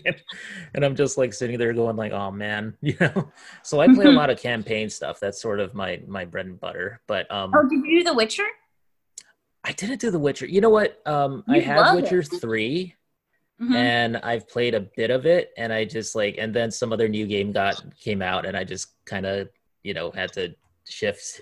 [0.75, 3.31] and, I'm just like sitting there going like, oh man, you know.
[3.63, 5.19] So I play a lot of campaign stuff.
[5.19, 7.01] That's sort of my my bread and butter.
[7.07, 8.45] But um, oh, did you do The Witcher?
[9.63, 10.45] I didn't do The Witcher.
[10.45, 11.01] You know what?
[11.07, 12.27] Um, I have Witcher it.
[12.27, 12.95] 3
[13.59, 13.75] mm-hmm.
[13.75, 17.09] and I've played a bit of it, and I just like, and then some other
[17.09, 19.49] new game got came out, and I just kind of,
[19.81, 20.53] you know, had to
[20.85, 21.41] shift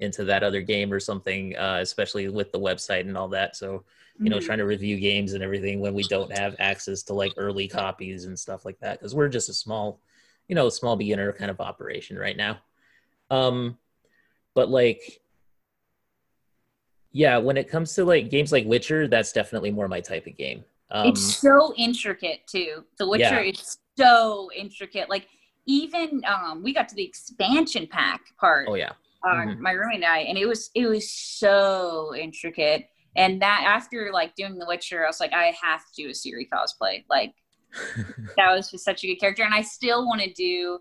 [0.00, 3.56] into that other game or something, uh, especially with the website and all that.
[3.56, 3.84] So,
[4.18, 4.46] you know, mm-hmm.
[4.46, 8.24] trying to review games and everything when we don't have access to like early copies
[8.24, 10.00] and stuff like that, because we're just a small,
[10.48, 12.58] you know, small beginner kind of operation right now.
[13.30, 13.78] Um,
[14.54, 15.20] but like
[17.14, 20.36] yeah, when it comes to like games like Witcher, that's definitely more my type of
[20.36, 20.64] game.
[20.90, 22.84] Um, it's so intricate too.
[22.98, 23.52] The Witcher yeah.
[23.52, 25.08] is so intricate.
[25.08, 25.28] Like
[25.66, 28.66] even um, we got to the expansion pack part.
[28.68, 28.92] Oh yeah.
[29.24, 29.62] Uh, mm-hmm.
[29.62, 32.88] My roommate and I, and it was it was so intricate.
[33.16, 36.12] And that after like doing The Witcher, I was like, I have to do a
[36.12, 37.04] Ciri cosplay.
[37.08, 37.34] Like
[38.36, 40.78] that was just such a good character, and I still want to do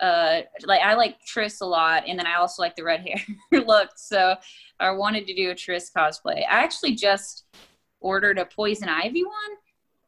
[0.00, 3.00] uh like I like Triss a lot and then I also like the red
[3.50, 3.90] hair look.
[3.96, 4.36] So
[4.78, 6.38] I wanted to do a Triss cosplay.
[6.38, 7.44] I actually just
[8.00, 9.34] ordered a Poison Ivy one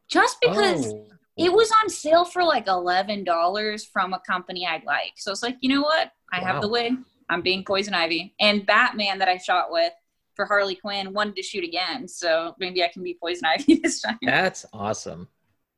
[0.09, 1.07] just because oh.
[1.37, 5.13] it was on sale for like eleven dollars from a company I like.
[5.17, 6.13] So it's like, you know what?
[6.33, 6.47] I wow.
[6.47, 6.95] have the wig.
[7.31, 8.35] I'm being Poison Ivy.
[8.41, 9.93] And Batman that I shot with
[10.35, 12.07] for Harley Quinn wanted to shoot again.
[12.09, 14.19] So maybe I can be Poison Ivy this time.
[14.23, 15.29] That's awesome.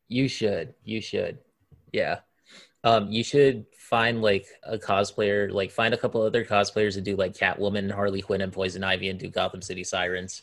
[0.08, 0.74] You should.
[0.82, 1.38] You should.
[1.92, 2.20] Yeah.
[2.84, 7.14] Um, you should find like a cosplayer, like find a couple other cosplayers to do
[7.14, 10.42] like Catwoman, Harley Quinn, and Poison Ivy, and do Gotham City Sirens.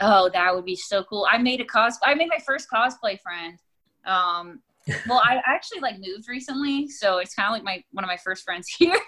[0.00, 1.28] Oh, that would be so cool!
[1.30, 1.98] I made a cos.
[2.02, 3.58] I made my first cosplay friend.
[4.04, 4.62] Um,
[5.08, 8.16] well, I actually like moved recently, so it's kind of like my one of my
[8.16, 8.98] first friends here,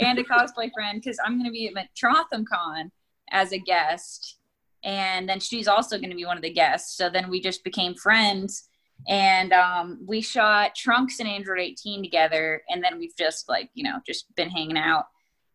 [0.00, 2.90] and a cosplay friend because I'm going to be at Trotham Con
[3.30, 4.38] as a guest,
[4.84, 6.96] and then she's also going to be one of the guests.
[6.96, 8.68] So then we just became friends
[9.08, 13.84] and um, we shot Trunks and Android 18 together, and then we've just like you
[13.84, 15.06] know just been hanging out.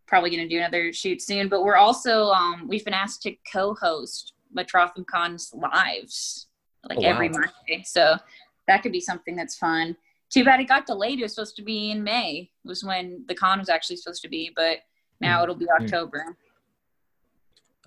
[0.07, 3.35] Probably going to do another shoot soon, but we're also um, we've been asked to
[3.51, 6.47] co-host Metrotham Con's lives
[6.87, 7.41] like oh, every wow.
[7.41, 8.17] Monday, so
[8.71, 9.97] that could be something that's fun.
[10.29, 11.19] Too bad it got delayed.
[11.19, 12.49] It was supposed to be in May.
[12.63, 14.77] It was when the con was actually supposed to be, but
[15.19, 15.43] now mm-hmm.
[15.43, 16.37] it'll be October.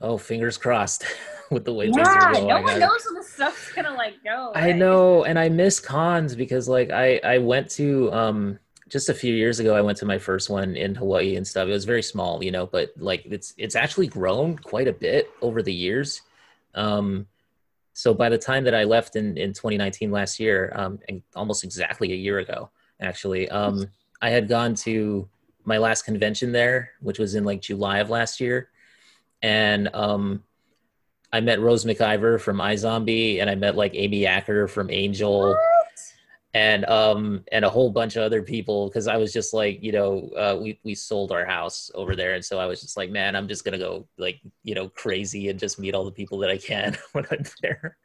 [0.03, 1.07] Oh, fingers crossed
[1.51, 2.49] with the way yeah, things are going.
[2.49, 4.53] No one knows when the stuff's gonna like go.
[4.55, 4.64] Right?
[4.64, 8.59] I know, and I miss cons because like I I went to um
[8.90, 11.66] just a few years ago, I went to my first one in Hawaii and stuff.
[11.66, 15.31] It was very small, you know, but like it's it's actually grown quite a bit
[15.40, 16.20] over the years.
[16.75, 17.27] Um,
[17.95, 20.99] so by the time that I left in in 2019 last year, um,
[21.37, 23.89] almost exactly a year ago, actually, um,
[24.21, 25.29] I had gone to
[25.65, 28.69] my last convention there, which was in like July of last year,
[29.43, 30.43] and um,
[31.33, 35.57] I met Rose McIver from iZombie, and I met like Amy Acker from Angel
[36.55, 39.93] and um and a whole bunch of other people because I was just like you
[39.93, 43.11] know uh, we we sold our house over there and so I was just like
[43.11, 46.38] man I'm just gonna go like you know crazy and just meet all the people
[46.38, 47.97] that I can when I'm there.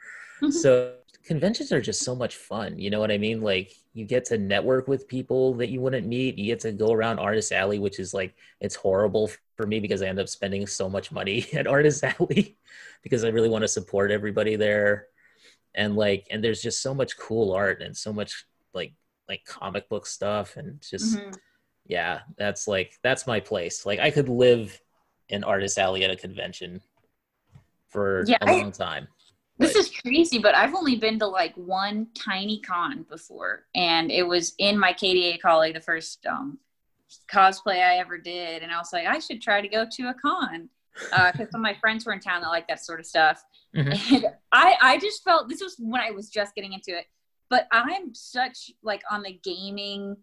[0.42, 0.52] Mm-hmm.
[0.52, 2.80] So conventions are just so much fun.
[2.80, 3.42] You know what I mean?
[3.42, 6.38] Like you get to network with people that you wouldn't meet.
[6.40, 10.02] You get to go around Artist Alley, which is like it's horrible for me because
[10.02, 12.58] I end up spending so much money at Artist Alley
[13.04, 15.08] because I really want to support everybody there
[15.76, 18.94] and like and there's just so much cool art and so much like
[19.28, 21.30] like comic book stuff and just mm-hmm.
[21.86, 24.80] yeah that's like that's my place like i could live
[25.30, 26.82] in artist alley at a convention
[27.88, 29.08] for yeah, a long time
[29.58, 34.24] this is crazy but i've only been to like one tiny con before and it
[34.24, 36.58] was in my KDA Akali the first um
[37.32, 40.14] cosplay i ever did and i was like i should try to go to a
[40.14, 43.06] con because uh, some of my friends were in town that like that sort of
[43.06, 43.44] stuff
[43.76, 44.16] Mm-hmm.
[44.16, 47.06] And I, I just felt this was when I was just getting into it,
[47.50, 50.18] but I'm such like on the gaming,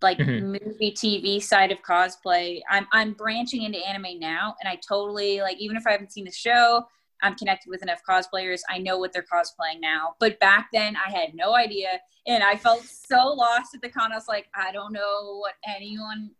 [0.00, 0.52] like mm-hmm.
[0.52, 2.60] movie TV side of cosplay.
[2.70, 6.24] I'm, I'm branching into anime now, and I totally like even if I haven't seen
[6.24, 6.84] the show,
[7.20, 8.60] I'm connected with enough cosplayers.
[8.70, 10.14] I know what they're cosplaying now.
[10.20, 11.88] But back then, I had no idea,
[12.26, 14.12] and I felt so lost at the con.
[14.12, 16.30] I was like, I don't know what anyone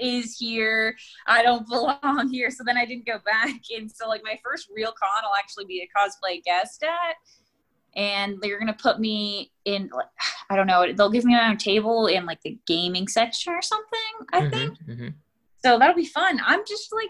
[0.00, 0.96] is here.
[1.26, 2.50] I don't belong here.
[2.50, 3.60] So then I didn't go back.
[3.76, 7.16] And so like my first real con I'll actually be a cosplay guest at.
[7.96, 9.90] And they're gonna put me in
[10.50, 13.98] I don't know, they'll give me a table in like the gaming section or something,
[14.32, 14.78] I mm-hmm, think.
[14.86, 15.08] Mm-hmm.
[15.64, 16.40] So that'll be fun.
[16.44, 17.08] I'm just like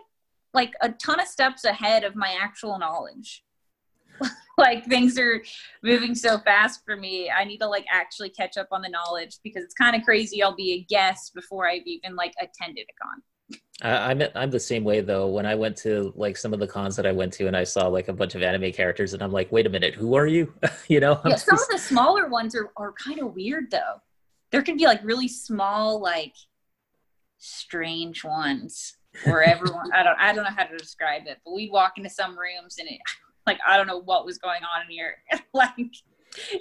[0.52, 3.43] like a ton of steps ahead of my actual knowledge.
[4.58, 5.42] like things are
[5.82, 7.30] moving so fast for me.
[7.30, 10.42] I need to like actually catch up on the knowledge because it's kind of crazy.
[10.42, 13.22] I'll be a guest before I've even like attended a con.
[13.82, 15.26] I'm I'm the same way though.
[15.26, 17.64] When I went to like some of the cons that I went to, and I
[17.64, 20.26] saw like a bunch of anime characters, and I'm like, wait a minute, who are
[20.26, 20.52] you?
[20.88, 21.20] you know?
[21.24, 24.00] Yeah, some of the smaller ones are are kind of weird though.
[24.52, 26.34] There can be like really small, like
[27.38, 31.72] strange ones where everyone I don't I don't know how to describe it, but we'd
[31.72, 33.00] walk into some rooms and it
[33.46, 35.16] like I don't know what was going on in here.
[35.52, 35.72] like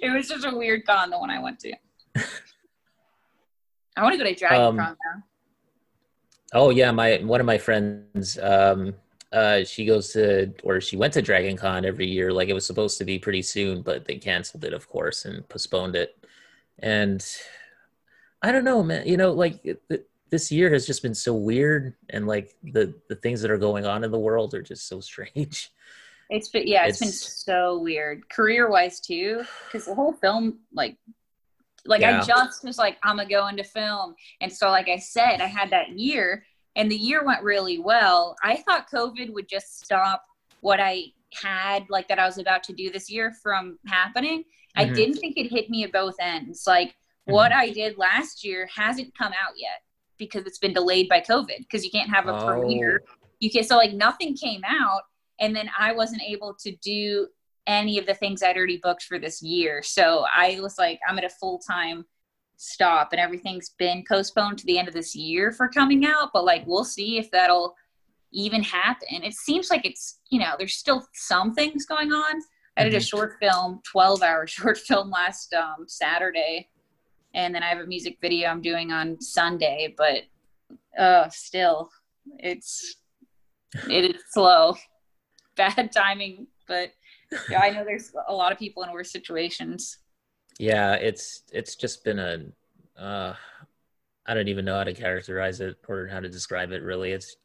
[0.02, 1.74] it was just a weird con the one I went to.
[3.96, 5.24] I want to go to Dragon um, Con now.
[6.54, 8.94] Oh yeah, my one of my friends um
[9.32, 12.66] uh she goes to or she went to Dragon Con every year like it was
[12.66, 16.16] supposed to be pretty soon but they canceled it of course and postponed it.
[16.80, 17.26] And
[18.42, 19.82] I don't know man, you know like it,
[20.30, 23.86] this year has just been so weird and like the the things that are going
[23.86, 25.72] on in the world are just so strange
[26.34, 30.60] it's been yeah, it's, it's been so weird career wise too, because the whole film
[30.74, 30.98] like
[31.86, 32.22] like yeah.
[32.22, 35.46] I just was like I'm gonna go into film, and so like I said, I
[35.46, 36.44] had that year,
[36.76, 38.36] and the year went really well.
[38.44, 40.24] I thought COVID would just stop
[40.62, 41.04] what I
[41.40, 44.40] had like that I was about to do this year from happening.
[44.40, 44.82] Mm-hmm.
[44.82, 46.66] I didn't think it hit me at both ends.
[46.66, 47.34] Like mm-hmm.
[47.34, 49.84] what I did last year hasn't come out yet
[50.18, 52.46] because it's been delayed by COVID because you can't have a oh.
[52.46, 53.04] premiere.
[53.40, 53.68] You can't.
[53.68, 55.02] so like nothing came out
[55.40, 57.28] and then I wasn't able to do
[57.68, 59.82] any of the things I'd already booked for this year.
[59.84, 62.06] So I was like, I'm at a full time
[62.58, 66.30] stop, and everything's been postponed to the end of this year for coming out.
[66.34, 67.76] But like, we'll see if that'll
[68.32, 69.24] even happen.
[69.24, 72.42] It seems like it's, you know, there's still some things going on.
[72.76, 73.04] I did a mm-hmm.
[73.04, 76.70] short film, 12 hour short film last um, Saturday.
[77.36, 80.24] And then I have a music video I'm doing on Sunday, but
[81.00, 81.90] uh, still,
[82.38, 82.98] it's,
[83.90, 84.76] it is slow.
[85.58, 86.92] bad timing, but
[87.50, 90.00] yeah, I know there's a lot of people in worse situations.
[90.60, 92.46] Yeah, it's it's just been a
[93.00, 93.34] uh
[94.26, 97.12] I don't even know how to characterize it or how to describe it really.
[97.12, 97.36] It's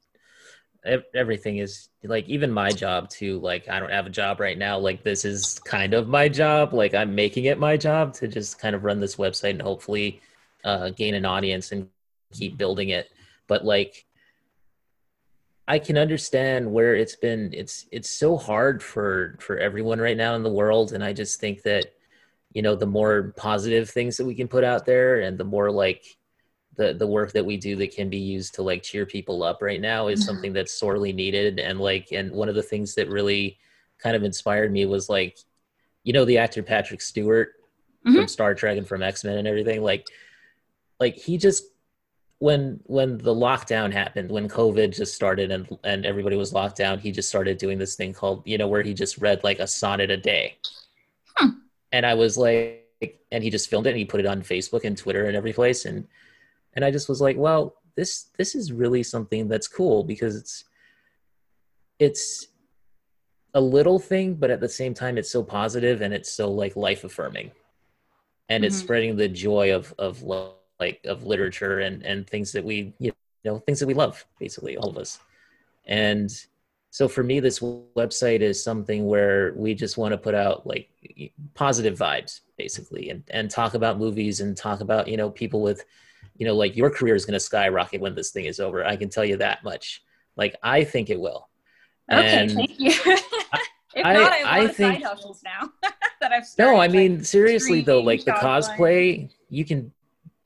[1.14, 4.78] everything is like even my job too like i don't have a job right now
[4.78, 8.60] like this is kind of my job like i'm making it my job to just
[8.60, 10.20] kind of run this website and hopefully
[10.64, 11.88] uh, gain an audience and
[12.32, 13.10] keep building it
[13.48, 14.06] but like
[15.68, 20.34] I can understand where it's been it's it's so hard for for everyone right now
[20.34, 21.92] in the world and I just think that
[22.54, 25.70] you know the more positive things that we can put out there and the more
[25.70, 26.16] like
[26.76, 29.60] the the work that we do that can be used to like cheer people up
[29.60, 30.26] right now is mm-hmm.
[30.28, 33.58] something that's sorely needed and like and one of the things that really
[33.98, 35.36] kind of inspired me was like
[36.02, 37.48] you know the actor Patrick Stewart
[38.06, 38.16] mm-hmm.
[38.16, 40.06] from Star Trek and from X-Men and everything like
[40.98, 41.64] like he just
[42.40, 46.98] when when the lockdown happened, when COVID just started and and everybody was locked down,
[46.98, 49.66] he just started doing this thing called you know where he just read like a
[49.66, 50.56] sonnet a day,
[51.36, 51.48] Hmm.
[51.92, 52.84] and I was like,
[53.32, 55.52] and he just filmed it and he put it on Facebook and Twitter and every
[55.52, 56.06] place, and
[56.74, 60.64] and I just was like, well, this this is really something that's cool because it's
[61.98, 62.46] it's
[63.54, 66.76] a little thing, but at the same time, it's so positive and it's so like
[66.76, 67.50] life affirming,
[68.48, 68.82] and it's Mhm.
[68.84, 73.12] spreading the joy of of lo- like of literature and and things that we you
[73.44, 75.18] know things that we love basically all of us,
[75.86, 76.30] and
[76.90, 80.88] so for me, this website is something where we just want to put out like
[81.54, 85.84] positive vibes basically, and and talk about movies and talk about you know people with
[86.36, 88.84] you know like your career is going to skyrocket when this thing is over.
[88.84, 90.02] I can tell you that much.
[90.36, 91.48] Like I think it will.
[92.10, 92.90] Okay, And- thank you.
[93.94, 95.70] if I- not, I I think- side hustles now
[96.20, 96.72] that I've started.
[96.72, 99.92] No, I like, mean seriously though, like the cosplay, you can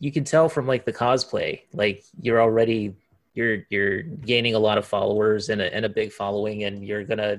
[0.03, 2.97] you can tell from like the cosplay, like you're already
[3.35, 7.05] you're you're gaining a lot of followers and a and a big following, and you're
[7.05, 7.39] gonna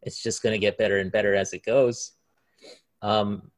[0.00, 2.12] it's just gonna get better and better as it goes.
[3.02, 3.50] Um,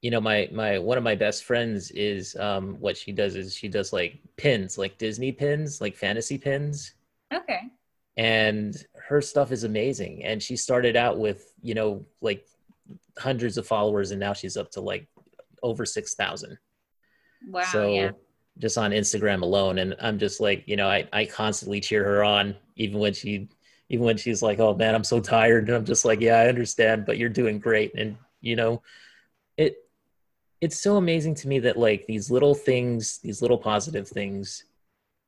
[0.00, 3.52] you know, my my one of my best friends is um what she does is
[3.52, 6.94] she does like pins, like Disney pins, like fantasy pins
[7.34, 7.62] okay.
[8.16, 8.76] and
[9.08, 12.46] her stuff is amazing and she started out with you know like
[13.18, 15.08] hundreds of followers and now she's up to like
[15.62, 16.58] over 6000
[17.48, 17.62] Wow.
[17.64, 18.10] so yeah.
[18.58, 22.24] just on instagram alone and i'm just like you know I, I constantly cheer her
[22.24, 23.48] on even when she
[23.88, 26.48] even when she's like oh man i'm so tired and i'm just like yeah i
[26.48, 28.82] understand but you're doing great and you know
[29.56, 29.76] it
[30.60, 34.64] it's so amazing to me that like these little things these little positive things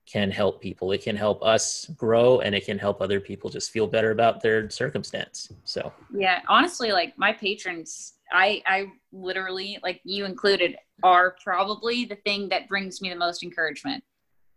[0.06, 3.70] can help people it can help us grow and it can help other people just
[3.70, 10.00] feel better about their circumstance so Yeah, honestly, like my patrons, I I literally, like
[10.04, 14.02] you included, are probably the thing that brings me the most encouragement.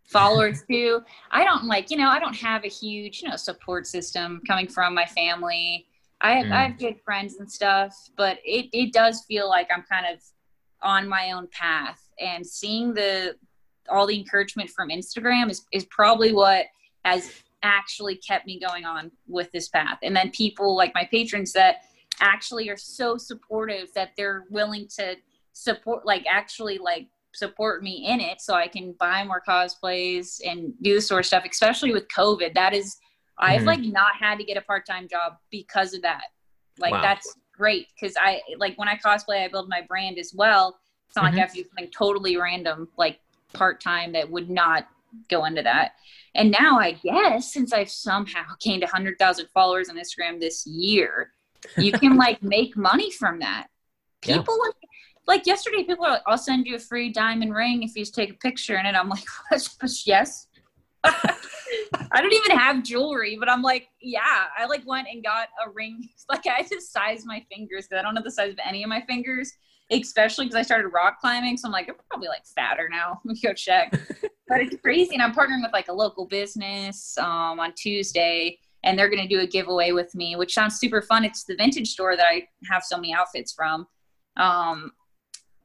[0.06, 1.02] Followers too.
[1.32, 4.68] I don't like, you know, I don't have a huge, you know, support system coming
[4.68, 5.88] from my family.
[6.22, 6.80] I have, I have mm.
[6.80, 10.22] good friends and stuff, but it it does feel like I'm kind of
[10.84, 13.36] on my own path and seeing the
[13.90, 16.66] all the encouragement from Instagram is is probably what
[17.06, 17.32] has
[17.64, 20.00] actually kept me going on with this path.
[20.04, 21.78] And then people like my patrons that
[22.22, 25.16] actually are so supportive that they're willing to
[25.54, 30.74] support, like actually like support me in it so I can buy more cosplays and
[30.82, 32.54] do this sort of stuff, especially with COVID.
[32.54, 32.98] That is,
[33.38, 33.66] I've Mhm.
[33.68, 36.24] like not had to get a part time job because of that.
[36.78, 37.02] Like, Wow.
[37.02, 40.80] that's great because I like when I cosplay, I build my brand as well.
[41.08, 41.30] It's not Mhm.
[41.32, 43.20] like I have to do something totally random, like
[43.54, 44.88] part time, that would not
[45.30, 45.94] go into that.
[46.36, 51.34] And now I guess since I've somehow gained 100,000 followers on Instagram this year,
[51.78, 53.68] you can like make money from that.
[54.26, 54.38] Yeah.
[54.38, 54.76] People like,
[55.28, 58.16] like yesterday, people are like, I'll send you a free diamond ring if you just
[58.16, 58.96] take a picture in it.
[58.96, 59.24] I'm like,
[60.06, 60.48] yes.
[61.04, 64.46] I don't even have jewelry, but I'm like, yeah.
[64.58, 66.10] I like went and got a ring.
[66.30, 68.90] Like I just sized my fingers because I don't know the size of any of
[68.90, 69.52] my fingers,
[69.92, 71.58] especially because I started rock climbing.
[71.58, 73.20] So I'm like, I'm probably like fatter now.
[73.26, 73.92] Let me go check.
[74.48, 75.14] but it's crazy.
[75.14, 79.28] And I'm partnering with like a local business um, on Tuesday, and they're going to
[79.28, 81.24] do a giveaway with me, which sounds super fun.
[81.24, 83.88] It's the vintage store that I have so many outfits from.
[84.38, 84.92] Um,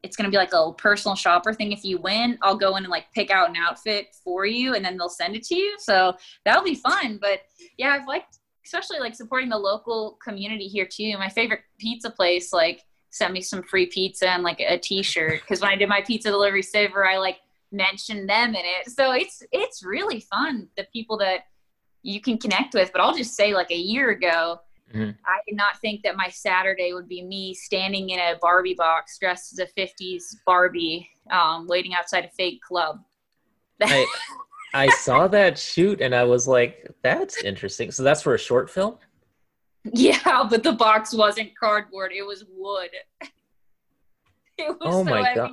[0.03, 1.73] it's going to be like a personal shopper thing.
[1.73, 4.85] If you win, I'll go in and like pick out an outfit for you and
[4.85, 5.77] then they'll send it to you.
[5.79, 7.19] So that'll be fun.
[7.21, 7.41] But
[7.79, 11.17] yeah, I've liked, especially like supporting the local community here too.
[11.19, 15.41] My favorite pizza place, like, sent me some free pizza and like a t-shirt.
[15.47, 17.39] Cause when I did my pizza delivery saver, I like
[17.73, 18.91] mentioned them in it.
[18.91, 20.69] So it's, it's really fun.
[20.77, 21.47] The people that
[22.07, 24.61] you can connect with, but I'll just say like a year ago,
[24.95, 25.16] Mhm.
[25.27, 29.19] I did not think that my Saturday would be me standing in a Barbie box
[29.19, 33.01] dressed as a 50s Barbie, um, waiting outside a fake club.
[33.83, 34.07] I,
[34.73, 38.71] I saw that shoot and i was like that's interesting so that's for a short
[38.71, 38.97] film
[39.92, 42.90] yeah, but the box wasn't cardboard, it was wood.
[44.59, 45.35] It was Oh so my heavy.
[45.37, 45.51] God.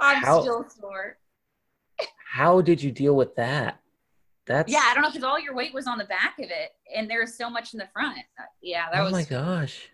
[0.00, 1.16] I'm How- still sore.
[2.30, 3.80] how did you deal with that
[4.46, 6.70] that's Yeah, I don't know because all your weight was on the back of it,
[6.94, 8.18] and there was so much in the front.
[8.38, 9.88] Uh, Yeah, that oh was my gosh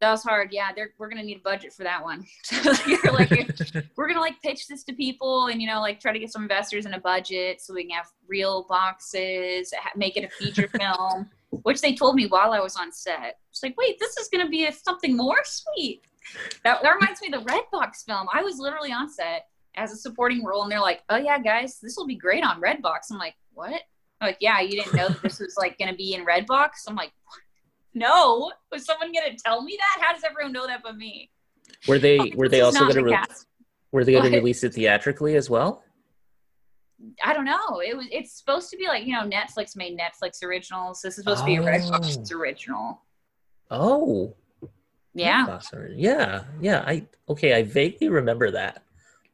[0.00, 0.50] that was hard.
[0.52, 2.26] Yeah, they're, we're gonna need a budget for that one.
[2.44, 3.30] So you're like,
[3.96, 6.42] we're gonna like pitch this to people and you know like try to get some
[6.42, 11.30] investors in a budget so we can have real boxes make it a feature film
[11.62, 14.48] which they told me while i was on set it's like wait this is gonna
[14.48, 16.02] be a, something more sweet
[16.64, 19.46] that, that reminds me of the redbox film i was literally on set
[19.76, 22.60] as a supporting role and they're like oh yeah guys this will be great on
[22.60, 23.72] redbox i'm like what
[24.20, 26.96] I'm like yeah you didn't know that this was like gonna be in redbox i'm
[26.96, 27.40] like what?
[27.94, 31.30] no was someone gonna tell me that how does everyone know that but me
[31.88, 33.18] were they Okay, were they also going to re-
[33.92, 35.82] were they going to release it theatrically as well
[37.22, 37.80] I don't know.
[37.80, 38.06] It was.
[38.10, 41.02] It's supposed to be like you know Netflix made Netflix originals.
[41.02, 42.38] This is supposed to be a Redbox Oh.
[42.38, 43.02] original.
[43.70, 44.34] Oh,
[45.12, 45.44] Yeah.
[45.46, 46.82] Redbox yeah, yeah.
[46.86, 47.54] I okay.
[47.54, 48.84] I vaguely remember that.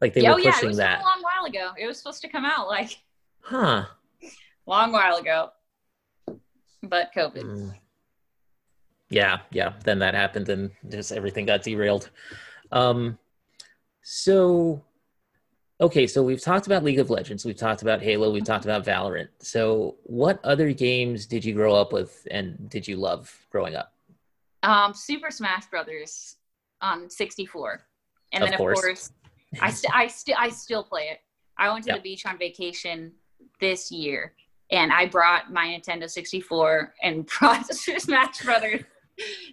[0.00, 1.70] Like they oh were yeah, it pushing was that, a long while ago.
[1.78, 2.98] It was supposed to come out like
[3.42, 3.84] huh?
[4.66, 5.50] Long while ago,
[6.82, 7.42] but COVID.
[7.42, 7.74] Mm.
[9.08, 9.72] Yeah, yeah.
[9.84, 12.10] Then that happened, and just everything got derailed.
[12.70, 13.18] Um,
[14.02, 14.82] so
[15.80, 18.84] okay, so we've talked about League of Legends, we've talked about Halo, we've talked about
[18.84, 19.28] Valorant.
[19.38, 23.92] So, what other games did you grow up with, and did you love growing up?
[24.62, 26.36] Um, Super Smash Brothers
[26.82, 27.82] on 64,
[28.32, 28.80] and Of then of course.
[28.80, 29.12] course,
[29.60, 31.18] I st- I still I still play it.
[31.58, 31.98] I went to Yep.
[31.98, 33.12] the beach on vacation
[33.60, 34.34] this year,
[34.70, 38.82] and I brought my Nintendo 64 and brought Smash Brothers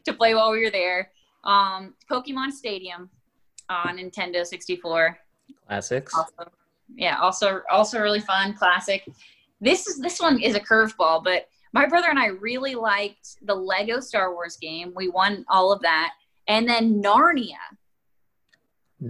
[0.05, 1.11] to play while we were there.
[1.43, 3.09] Um, Pokemon Stadium
[3.70, 5.18] on Nintendo 64.
[5.68, 6.13] Classics.
[6.13, 6.51] also
[6.95, 9.05] yeah also also really fun classic
[9.59, 13.53] this is this one is a curveball but my brother and i really liked the
[13.53, 16.11] lego star wars game we won all of that
[16.47, 17.57] and then narnia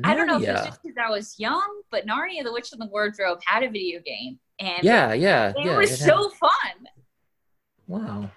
[0.03, 2.79] i don't know if it's just because i was young but narnia the witch in
[2.79, 5.77] the wardrobe had a video game and Yeah, yeah, it yeah.
[5.77, 6.87] was it had- so fun
[7.87, 8.31] Wow.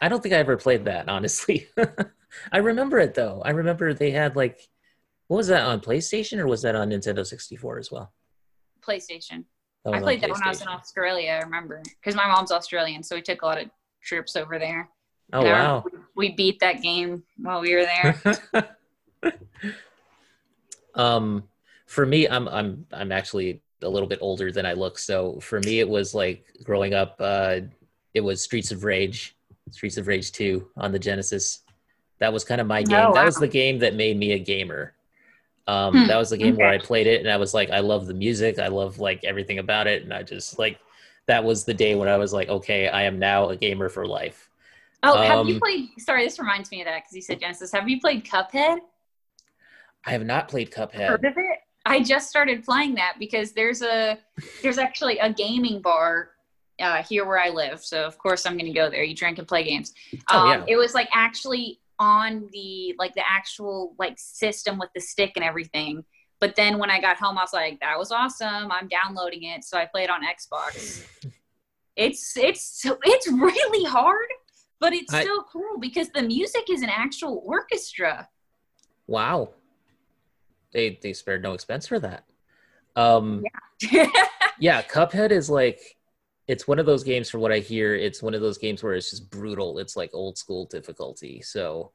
[0.00, 1.66] I don't think I ever played that, honestly.
[2.52, 3.42] I remember it though.
[3.44, 4.60] I remember they had like,
[5.26, 8.12] what was that on PlayStation or was that on Nintendo 64 as well?
[8.80, 9.44] playstation
[9.86, 13.02] i on played that when i was in australia i remember because my mom's australian
[13.02, 13.68] so we took a lot of
[14.02, 14.88] trips over there
[15.32, 15.84] Oh And wow.
[16.14, 18.22] we beat that game while we were there
[20.94, 21.44] um,
[21.86, 24.98] for me, I'm I'm I'm actually a little bit older than I look.
[24.98, 27.16] So for me, it was like growing up.
[27.20, 27.60] Uh,
[28.14, 29.36] it was Streets of Rage,
[29.70, 31.60] Streets of Rage Two on the Genesis.
[32.18, 32.98] That was kind of my game.
[32.98, 34.94] Oh, That was the game that made me a gamer.
[35.68, 37.80] Um, Hmm, that was the game where I played it, and I was like, I
[37.80, 38.58] love the music.
[38.58, 40.78] I love like everything about it, and I just like
[41.26, 44.06] that was the day when I was like, okay, I am now a gamer for
[44.06, 44.48] life.
[45.02, 45.90] Oh, have you Um, played?
[45.98, 47.70] Sorry, this reminds me of that because you said Genesis.
[47.72, 48.78] Have you played Cuphead?
[50.06, 51.06] I have not played Cuphead.
[51.06, 51.58] Heard of it?
[51.88, 54.18] I just started playing that because there's a
[54.62, 56.30] there's actually a gaming bar
[56.80, 57.82] uh, here where I live.
[57.84, 59.02] So of course I'm going to go there.
[59.02, 59.92] You drink and play games.
[60.30, 60.64] Oh, Um, yeah.
[60.68, 65.44] It was like actually on the like the actual like system with the stick and
[65.44, 66.04] everything.
[66.40, 68.70] But then when I got home, I was like, that was awesome.
[68.70, 71.04] I'm downloading it, so I played on Xbox.
[71.96, 74.28] it's it's so it's really hard,
[74.78, 78.28] but it's I- so cool because the music is an actual orchestra.
[79.08, 79.50] Wow.
[80.78, 82.22] They they spared no expense for that.
[82.94, 83.42] Um
[84.60, 85.80] yeah, Cuphead is like
[86.46, 88.94] it's one of those games for what I hear, it's one of those games where
[88.94, 89.80] it's just brutal.
[89.80, 91.42] It's like old school difficulty.
[91.42, 91.90] So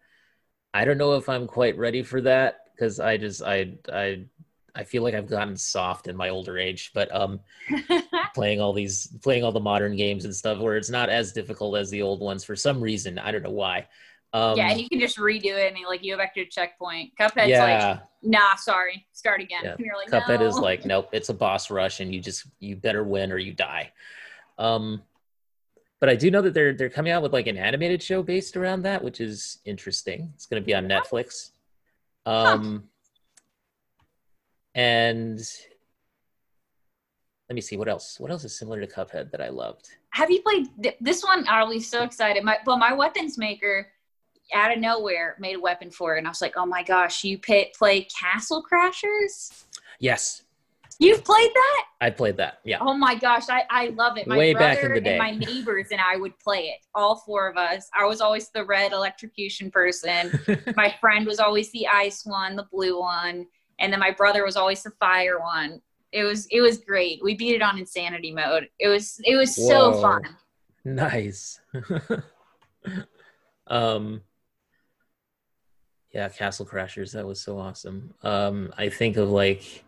[0.73, 4.25] I don't know if I'm quite ready for that because I just I I
[4.75, 7.39] I feel like I've gotten soft in my older age, but um
[8.36, 11.77] playing all these playing all the modern games and stuff where it's not as difficult
[11.77, 13.17] as the old ones for some reason.
[13.17, 13.88] I don't know why.
[14.34, 16.45] Um yeah, and you can just redo it and like you go back to a
[16.45, 17.11] checkpoint.
[17.19, 19.61] Cuphead's like, nah, sorry, start again.
[19.63, 19.73] Yeah.
[19.73, 20.47] And you're like, Cuphead no.
[20.47, 23.53] is like, nope, it's a boss rush, and you just you better win or you
[23.53, 23.91] die.
[24.57, 25.03] Um,
[25.99, 28.57] but I do know that they're they're coming out with like an animated show based
[28.57, 30.31] around that, which is interesting.
[30.36, 31.51] It's going to be on Netflix.
[32.25, 32.89] Um,
[34.75, 35.39] and
[37.47, 38.19] let me see what else.
[38.19, 39.89] What else is similar to Cuphead that I loved?
[40.09, 41.45] Have you played th- this one?
[41.47, 42.43] I'll be so excited.
[42.43, 43.88] My well, my weapons maker
[44.54, 47.24] out of nowhere made a weapon for it, and I was like, oh my gosh,
[47.24, 49.64] you pay, play Castle Crashers?
[50.00, 50.44] Yes,
[51.00, 51.86] You've played that?
[52.02, 52.60] I played that.
[52.64, 54.28] Yeah, Oh my gosh, I, I love it.
[54.28, 55.10] My Way brother back in the day.
[55.12, 56.80] and my neighbors and I would play it.
[56.94, 57.89] All four of us.
[57.98, 60.39] I was always the red electrocution person.
[60.76, 63.48] my friend was always the ice one, the blue one,
[63.80, 65.82] and then my brother was always the fire one.
[66.12, 67.22] It was it was great.
[67.24, 68.70] We beat it on insanity mode.
[68.80, 70.22] It was it was so fun.
[70.86, 71.60] nice.
[73.68, 74.22] um,
[76.14, 77.11] yeah, Castle Crashers.
[77.14, 78.14] That was so awesome.
[78.24, 79.84] Um, I think of like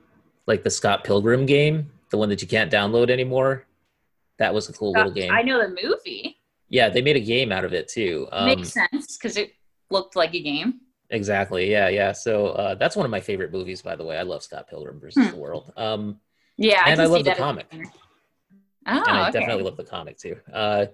[0.47, 3.65] like the Scott Pilgrim game, the one that you can't download anymore.
[4.38, 5.32] That was a cool little game.
[5.32, 6.38] I know the movie.
[6.69, 8.28] Yeah, they made a game out of it too.
[8.32, 9.53] Um, Makes sense because it
[9.89, 10.82] looked like a game.
[11.09, 11.71] exactly.
[11.71, 12.11] Yeah, yeah.
[12.11, 14.17] So uh, that's one of my favorite movies, by the way.
[14.17, 15.32] I love Scott Pilgrim versus Hmm.
[15.32, 15.71] the World.
[15.78, 16.19] Um,
[16.57, 17.67] Yeah, And can I love the that as a comic.
[17.71, 17.78] Oh,
[18.88, 19.39] and I okay.
[19.39, 20.38] definitely love the comic too.
[20.51, 20.88] Uh,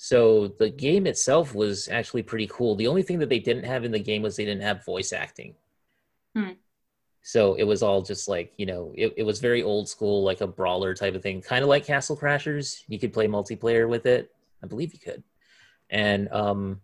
[0.00, 2.76] so the game itself was actually pretty cool.
[2.76, 5.12] The only thing that they didn't have in the game was they didn't have voice
[5.12, 5.56] acting.
[6.36, 6.52] Hmm.
[7.22, 10.40] So it was all just like you know, it, it was very old school, like
[10.40, 12.84] a brawler type of thing, kind of like Castle Crashers.
[12.86, 14.32] You could play multiplayer with it.
[14.62, 15.24] I believe you could.
[15.90, 16.80] And um,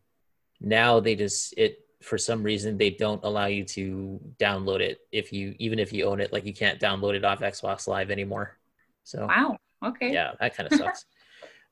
[0.61, 5.33] now they just it for some reason they don't allow you to download it if
[5.33, 6.33] you even if you own it.
[6.33, 8.59] Like you can't download it off Xbox Live anymore.
[9.05, 11.05] So wow, okay, yeah, that kind of sucks.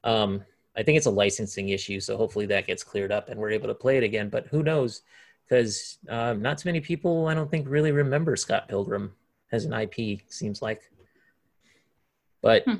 [0.04, 0.44] um,
[0.76, 3.68] I think it's a licensing issue, so hopefully that gets cleared up and we're able
[3.68, 4.28] to play it again.
[4.30, 5.02] But who knows?
[5.48, 9.12] Because um, not too many people, I don't think, really remember Scott Pilgrim
[9.50, 10.20] as an IP.
[10.28, 10.90] Seems like,
[12.40, 12.76] but Hmm.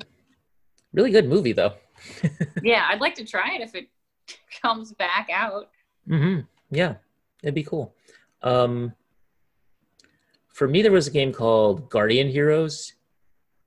[0.91, 1.73] really good movie though.
[2.63, 3.89] yeah, I'd like to try it if it
[4.61, 5.69] comes back out.
[6.07, 6.39] hmm
[6.71, 6.95] Yeah,
[7.43, 7.93] it'd be cool.
[8.41, 8.93] Um,
[10.47, 12.93] for me, there was a game called Guardian Heroes.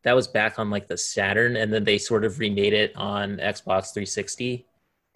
[0.06, 3.38] That was back on like the Saturn, and then they sort of remade it on
[3.38, 4.64] Xbox 360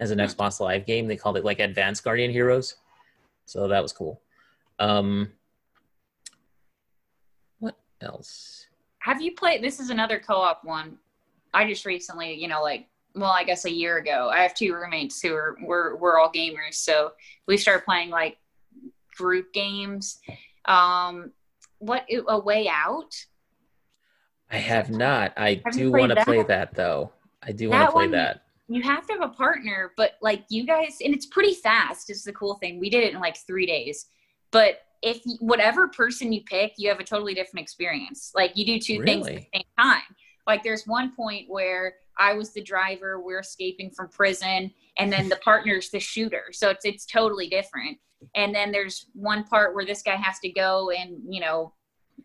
[0.01, 0.24] as an Hmm.
[0.24, 1.07] Xbox Live game.
[1.07, 2.74] They called it like Advanced Guardian Heroes.
[3.47, 4.20] So that was cool.
[4.80, 5.30] Um,
[7.61, 8.66] what else?
[8.99, 9.62] Have you played?
[9.62, 10.99] This is another co-op one.
[11.55, 14.28] I just recently, you know, like well, I guess a year ago.
[14.34, 17.12] I have two roommates who are we're we're all gamers, so
[17.47, 18.38] we started playing like
[19.16, 20.18] group games.
[20.64, 21.30] Um,
[21.78, 23.14] what a way out?
[24.51, 25.32] I have not.
[25.36, 27.12] I Have do want to play that though.
[27.42, 28.42] I do want to play one- that.
[28.68, 32.09] You have to have a partner, but like you guys, and it's pretty fast.
[32.09, 32.78] Is the cool thing.
[32.78, 34.07] We did it in like three days,
[34.53, 38.30] but if you- whatever person you pick, you have a totally different experience.
[38.34, 40.03] Like you do two things at the same time.
[40.46, 45.28] Like there's one point where I was the driver, we're escaping from prison, and then
[45.28, 46.44] the partner's the shooter.
[46.53, 47.98] So it's it's totally different.
[48.34, 51.72] And then there's one part where this guy has to go and you know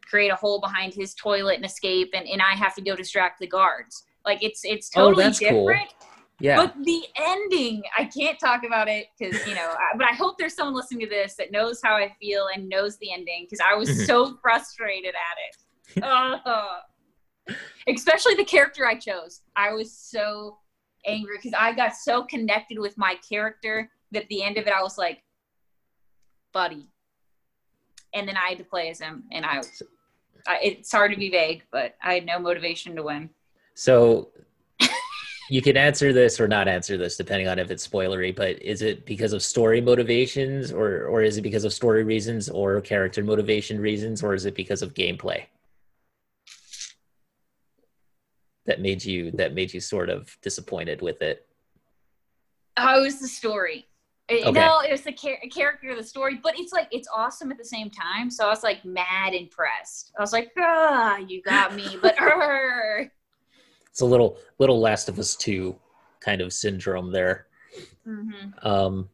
[0.09, 3.39] create a hole behind his toilet and escape, and, and I have to go distract
[3.39, 4.03] the guards.
[4.25, 5.67] Like it's it's totally Oh, totally cool.
[5.67, 5.93] different.
[6.41, 6.57] Yeah.
[6.57, 9.73] But the ending, I can't talk about it because you know.
[9.77, 12.67] I- But I hope there's someone listening to this that knows how I feel and
[12.67, 14.05] knows the ending because I was Mhm.
[14.05, 16.03] so frustrated at it.
[16.03, 16.79] Oh.
[17.87, 19.41] Especially the character I chose.
[19.55, 20.57] I was so
[21.05, 24.73] angry because I got so connected with my character that at the end of it,
[24.73, 25.21] I was like,
[26.51, 26.89] "Buddy,"
[28.15, 29.61] and then I had to play as him, and I.
[30.47, 33.29] I it's hard to be vague, but I had no motivation to win.
[33.73, 34.29] So
[35.49, 38.81] you can answer this or not answer this depending on if it's spoilery, but is
[38.81, 43.23] it because of story motivations or or is it because of story reasons or character
[43.23, 45.45] motivation reasons or is it because of gameplay?
[48.65, 51.45] That made you that made you sort of disappointed with it.
[52.77, 53.87] Oh, it was the story.
[54.29, 54.51] Uh, Okay.
[54.59, 57.57] No, it was the char- character of the story, but it's like it's awesome at
[57.59, 58.31] the same time.
[58.31, 60.11] So I was like mad impressed.
[60.17, 63.11] I was like, ah, you got me, but er.
[63.91, 65.75] It's a little little Last of Us 2
[66.21, 67.47] kind of syndrome there.
[68.07, 68.65] Mhm.
[68.65, 69.09] Um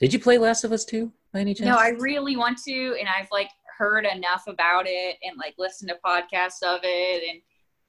[0.00, 1.68] did you play Last of Us 2 by any chance?
[1.68, 5.90] No, I really want to, and I've like heard enough about it and like listened
[5.90, 7.42] to podcasts of it, and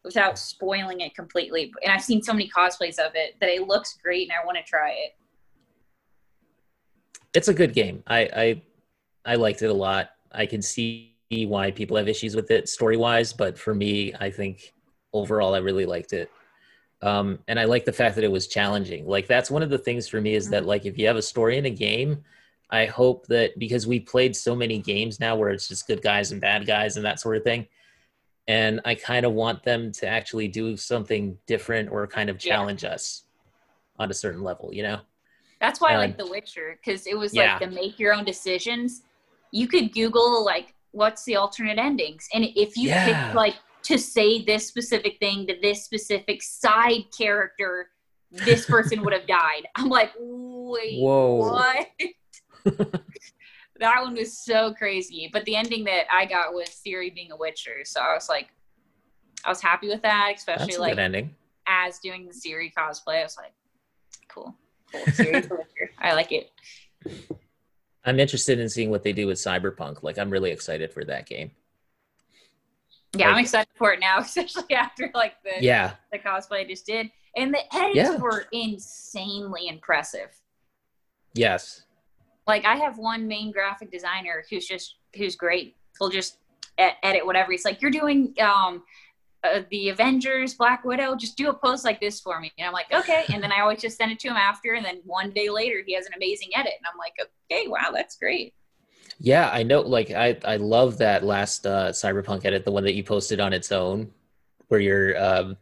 [0.03, 1.71] without spoiling it completely.
[1.83, 4.57] And I've seen so many cosplays of it that it looks great, and I want
[4.57, 5.11] to try it.
[7.33, 8.03] It's a good game.
[8.07, 8.61] I, I
[9.25, 10.11] I liked it a lot.
[10.31, 14.29] I can see why people have issues with it story wise, but for me, I
[14.29, 14.73] think
[15.13, 16.29] overall I really liked it.
[17.01, 19.07] Um, and I like the fact that it was challenging.
[19.07, 21.21] Like that's one of the things for me is that like if you have a
[21.21, 22.23] story in a game,
[22.69, 26.31] I hope that because we played so many games now where it's just good guys
[26.31, 27.67] and bad guys and that sort of thing.
[28.47, 32.55] And I kind of want them to actually do something different or kind of Yeah.
[32.55, 33.23] challenge us
[33.97, 34.99] on a certain level, you know?
[35.61, 37.53] That's why I like The Witcher because it was yeah.
[37.59, 39.03] like the make your own decisions.
[39.51, 43.27] You could Google like what's the alternate endings, and if you Yeah.
[43.27, 47.89] pick like to say this specific thing to this specific side character,
[48.31, 49.67] this person would have died.
[49.75, 51.35] I'm like, wait, Whoa.
[51.35, 51.87] what?
[53.79, 55.29] that one was so crazy.
[55.31, 58.49] But the ending that I got was Ciri being a Witcher, so I was like,
[59.45, 61.35] I was happy with that, especially That's a like good ending.
[61.67, 63.19] as doing the Ciri cosplay.
[63.21, 63.53] I was like,
[64.27, 64.55] cool,
[64.91, 65.91] cool, Ciri for Witcher.
[65.99, 66.51] I like it.
[68.03, 70.01] I'm interested in seeing what they do with Cyberpunk.
[70.03, 71.51] Like, I'm really excited for that game.
[73.15, 76.85] Yeah, I'm excited for it now, especially after like the Yeah, the cosplay I just
[76.85, 78.15] did, and the edits Yeah.
[78.17, 80.29] were insanely impressive.
[81.33, 81.83] yes,
[82.47, 85.75] Like I have one main graphic designer who's just who's great.
[85.99, 86.37] He'll just
[86.77, 87.51] edit whatever.
[87.51, 88.83] He's like, "You're doing um
[89.43, 91.15] uh, the Avengers, Black Widow.
[91.15, 93.61] Just do a post like this for me." And I'm like, "Okay." And then I
[93.61, 96.13] always just send it to him after, and then one day later he has an
[96.15, 97.13] amazing edit, and I'm like,
[97.51, 98.53] "Okay, wow, that's great."
[99.21, 99.49] yeah.
[99.51, 99.81] I know.
[99.81, 103.53] Like, I I love that last uh, Cyberpunk edit, the one that you posted on
[103.53, 104.11] its own,
[104.67, 105.57] where you're um,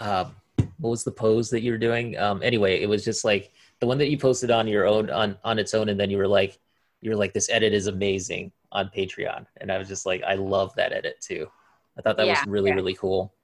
[0.00, 0.30] uh,
[0.78, 2.18] what was the pose that you were doing?
[2.18, 5.36] Um, anyway, it was just like the one that you posted on your own on
[5.44, 6.58] on its own, and then you were like,
[7.00, 10.34] you were like, this edit is amazing on Patreon, and I was just like, I
[10.34, 11.48] love that edit too.
[11.98, 12.76] I thought that Yeah, was really yeah.
[12.76, 13.34] really cool.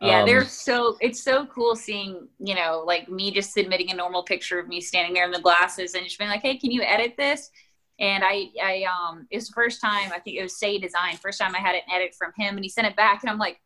[0.00, 3.94] Yeah, Um, they're so it's so cool seeing, you know, like me just submitting a
[3.94, 6.70] normal picture of me standing there in the glasses and just being like, Hey, can
[6.70, 7.50] you edit this?
[7.98, 11.16] And I I um it was the first time I think it was Say Design,
[11.16, 13.38] first time I had an edit from him and he sent it back and I'm
[13.38, 13.60] like,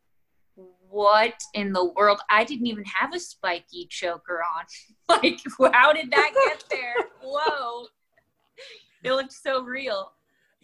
[0.89, 2.21] what in the world?
[2.31, 4.65] I didn't even have a spiky choker on.
[5.23, 5.41] like,
[5.75, 6.95] how did that get there?
[7.23, 7.87] Whoa.
[9.03, 10.13] It looked so real.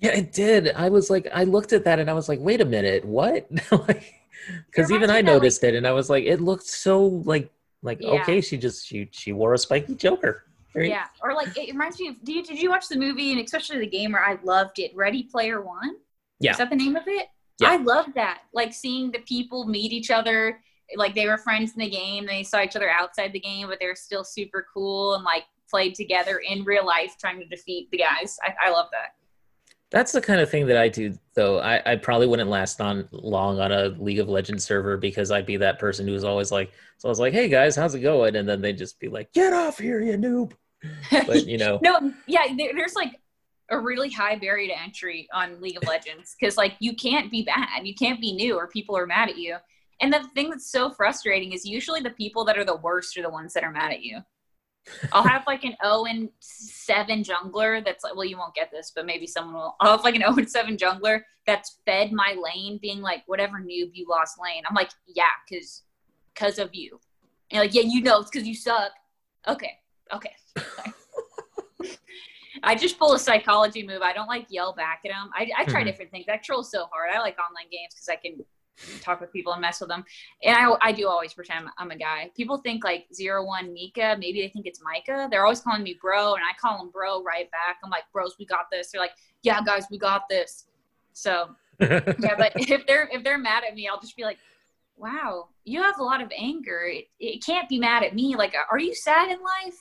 [0.01, 0.73] Yeah, it did.
[0.75, 3.49] I was like, I looked at that and I was like, wait a minute, what?
[4.67, 7.51] because even I noticed like, it and I was like, it looked so like,
[7.83, 8.23] like yeah.
[8.23, 10.45] okay, she just she she wore a spiky Joker.
[10.75, 10.91] Right?
[10.91, 12.23] Yeah, or like it reminds me of.
[12.25, 14.95] Did you, did you watch the movie and especially the game where I loved it?
[14.95, 15.97] Ready Player One.
[16.41, 17.29] Yeah, is that the name of it?
[17.61, 17.71] Yeah.
[17.71, 18.43] I love that.
[18.53, 20.61] Like seeing the people meet each other.
[20.97, 22.27] Like they were friends in the game.
[22.27, 25.95] They saw each other outside the game, but they're still super cool and like played
[25.95, 28.39] together in real life trying to defeat the guys.
[28.43, 29.17] I, I love that.
[29.91, 31.61] That's the kind of thing that I do, though.
[31.61, 35.47] I, I probably wouldn't last on long on a League of Legends server because I'd
[35.47, 38.37] be that person who's always like, so I was like, "Hey guys, how's it going?"
[38.37, 40.53] And then they'd just be like, "Get off here, you noob!"
[41.11, 43.19] But you know, no, yeah, there, there's like
[43.71, 47.43] a really high barrier to entry on League of Legends because like you can't be
[47.43, 49.57] bad, you can't be new, or people are mad at you.
[50.01, 53.23] And the thing that's so frustrating is usually the people that are the worst are
[53.23, 54.21] the ones that are mad at you.
[55.13, 58.93] I'll have like an 0 and 7 jungler that's like, well, you won't get this,
[58.95, 59.77] but maybe someone will.
[59.81, 63.59] I'll have like an 0 and 7 jungler that's fed my lane, being like, whatever
[63.59, 64.63] noob you lost lane.
[64.69, 65.83] I'm like, yeah, because
[66.35, 67.01] because of you.
[67.51, 68.93] And like, yeah, you know, it's because you suck.
[69.47, 69.73] Okay,
[70.15, 70.35] okay.
[72.63, 74.03] I just pull a psychology move.
[74.03, 75.31] I don't like yell back at them.
[75.35, 75.87] I, I try mm-hmm.
[75.89, 76.27] different things.
[76.29, 77.11] I troll so hard.
[77.15, 78.45] I like online games because I can
[79.01, 80.05] talk with people and mess with them.
[80.43, 82.31] And I, I do always pretend I'm, a guy.
[82.37, 85.29] People think like zero one Mika, maybe they think it's Micah.
[85.31, 87.79] They're always calling me bro, and I call them bro right back.
[87.83, 88.91] I'm like, bros, we got this.
[88.91, 90.67] They're like, yeah, guys, we got this.
[91.13, 91.51] So
[91.81, 92.01] yeah,
[92.37, 94.39] but if they're if they're mad at me, I'll just be like,
[94.97, 96.83] wow, you have a lot of anger.
[96.87, 98.37] It, it can't be mad at me.
[98.37, 99.79] Like, are you sad in life?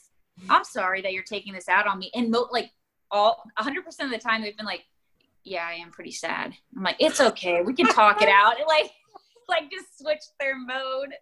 [0.49, 2.11] I'm sorry that you're taking this out on me.
[2.13, 2.71] And mo- like
[3.11, 4.85] all 100% of the time, they've been like,
[5.47, 6.53] yeah, I am pretty sad.
[6.75, 7.61] I'm like, it's okay.
[7.61, 8.55] We can talk it out.
[8.57, 8.91] And like,
[9.47, 11.13] like just switch their mode.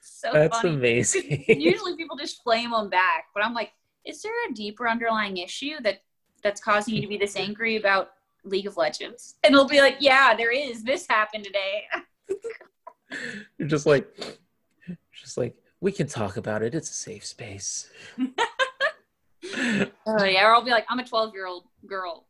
[0.00, 0.74] So That's funny.
[0.74, 1.44] amazing.
[1.48, 3.72] Usually people just flame them back, but I'm like,
[4.04, 6.02] is there a deeper underlying issue that
[6.42, 8.10] that's causing you to be this angry about
[8.44, 9.36] League of Legends?
[9.44, 10.82] And they'll be like, yeah, there is.
[10.82, 11.84] This happened today.
[13.58, 14.08] You're just like,
[15.12, 16.74] just like, we can talk about it.
[16.74, 17.90] It's a safe space.
[18.18, 22.26] oh yeah, or I'll be like, I'm a 12 year old girl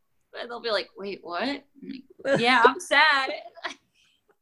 [0.47, 1.63] they'll be like, wait, what?
[2.23, 3.29] Like, yeah, I'm sad.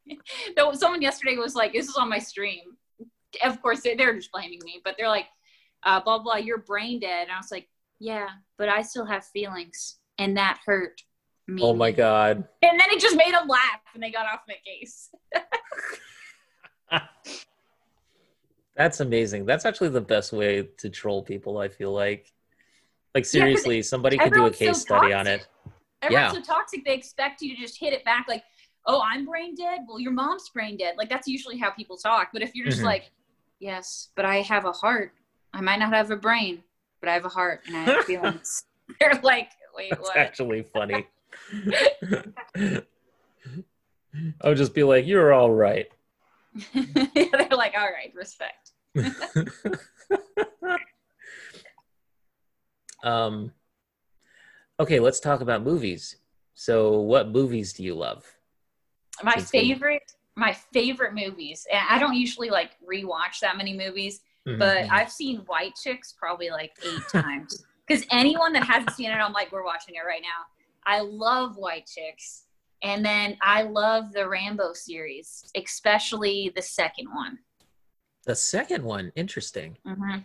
[0.56, 2.76] no, someone yesterday was like, this is on my stream.
[3.44, 5.26] Of course, they're just blaming me, but they're like,
[5.84, 7.24] uh, blah, blah, you're brain dead.
[7.24, 7.68] And I was like,
[7.98, 8.28] yeah,
[8.58, 9.98] but I still have feelings.
[10.18, 11.02] And that hurt
[11.46, 11.62] me.
[11.62, 12.44] Oh my God.
[12.62, 15.10] And then it just made them laugh and they got off my case.
[18.76, 19.46] That's amazing.
[19.46, 22.32] That's actually the best way to troll people, I feel like.
[23.14, 25.46] Like seriously, yeah, somebody could do a case so study on it.
[26.02, 26.42] Everyone's yeah.
[26.42, 28.42] so toxic, they expect you to just hit it back like,
[28.86, 29.80] oh, I'm brain dead.
[29.86, 30.96] Well, your mom's brain dead.
[30.96, 32.30] Like that's usually how people talk.
[32.32, 32.86] But if you're just mm-hmm.
[32.86, 33.10] like,
[33.60, 35.12] yes, but I have a heart.
[35.54, 36.62] I might not have a brain,
[37.00, 38.64] but I have a heart and I have feelings.
[39.00, 40.16] They're like, wait, that's what?
[40.16, 41.06] actually funny.
[44.42, 45.86] I would just be like, you're all right.
[46.74, 48.72] they're like, all right, respect.
[53.02, 53.52] um,
[54.82, 56.16] Okay, let's talk about movies.
[56.54, 58.26] So, what movies do you love?
[59.22, 64.58] My favorite, my favorite movies, and I don't usually like rewatch that many movies, mm-hmm.
[64.58, 67.64] but I've seen White Chicks probably like eight times.
[67.86, 70.46] Because anyone that hasn't seen it, I'm like, we're watching it right now.
[70.84, 72.46] I love White Chicks,
[72.82, 77.38] and then I love the Rambo series, especially the second one.
[78.24, 79.78] The second one, interesting.
[79.86, 80.22] Mm-hmm.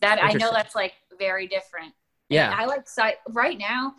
[0.00, 0.42] That interesting.
[0.42, 1.92] I know that's like very different
[2.28, 2.50] yeah.
[2.50, 3.94] And I like sci- right now.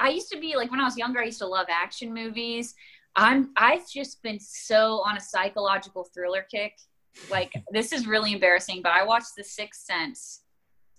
[0.00, 1.20] I used to be like when I was younger.
[1.20, 2.74] I used to love action movies.
[3.16, 6.74] I'm I've just been so on a psychological thriller kick.
[7.30, 10.42] Like this is really embarrassing, but I watched The Sixth Sense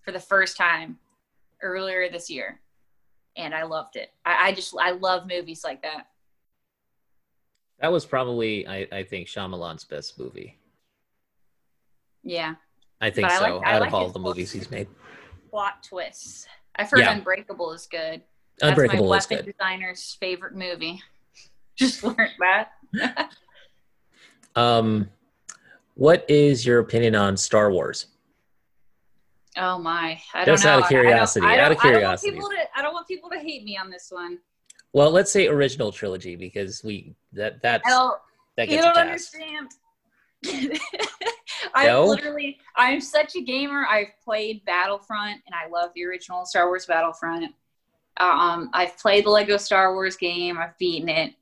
[0.02, 0.98] for the first time
[1.62, 2.62] earlier this year,
[3.36, 4.12] and I loved it.
[4.26, 6.08] I, I just I love movies like that.
[7.80, 10.58] That was probably I, I think Shyamalan's best movie.
[12.24, 12.56] Yeah,
[13.02, 13.46] I think but so.
[13.46, 14.88] I like, out I of all the movies he's made,
[15.50, 16.48] plot twists.
[16.76, 17.14] I've heard yeah.
[17.14, 18.22] Unbreakable is good.
[18.62, 21.02] Unbreakable That's my weapon designer's favorite movie.
[21.76, 23.32] Just learned that.
[24.56, 25.10] um,
[25.96, 28.08] what is your opinion on Star Wars?
[29.58, 30.20] Oh my!
[30.34, 30.78] I Just don't know.
[30.78, 31.46] out of curiosity.
[31.46, 32.32] I out of curiosity.
[32.32, 34.40] I don't, want to, I don't, want people to hate me on this one.
[34.92, 37.88] Well, let's say original trilogy because we that that's
[38.58, 39.72] that gets you don't understand.
[41.74, 42.06] I no?
[42.06, 43.86] literally, I'm such a gamer.
[43.86, 47.54] I've played Battlefront, and I love the original Star Wars Battlefront.
[48.18, 50.58] Um, I've played the Lego Star Wars game.
[50.58, 51.34] I've beaten it,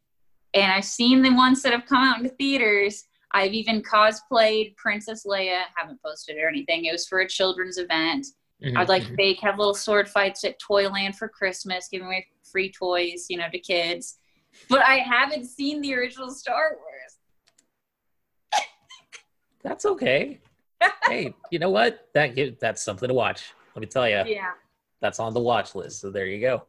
[0.53, 3.05] and I've seen the ones that have come out into theaters.
[3.31, 5.63] I've even cosplayed Princess Leia.
[5.75, 6.85] Haven't posted or anything.
[6.85, 8.27] It was for a children's event.
[8.63, 8.77] Mm-hmm.
[8.77, 13.25] I'd like fake have little sword fights at Toyland for Christmas, giving away free toys,
[13.29, 14.17] you know, to kids.
[14.69, 17.12] But I haven't seen the original Star Wars.
[19.63, 20.39] That's okay.
[21.05, 22.07] hey, you know what?
[22.13, 23.53] That that's something to watch.
[23.75, 24.23] Let me tell you.
[24.25, 24.51] Yeah.
[25.01, 25.99] That's on the watch list.
[25.99, 26.63] So there you go.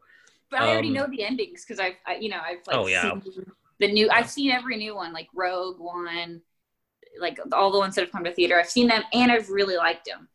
[0.51, 2.87] But I already um, know the endings because I've, I, you know, I've like oh,
[2.87, 3.13] yeah.
[3.21, 3.45] seen
[3.81, 4.09] the new.
[4.11, 6.41] I've seen every new one, like Rogue One,
[7.21, 8.59] like all the ones that have come to theater.
[8.59, 10.29] I've seen them and I've really liked them.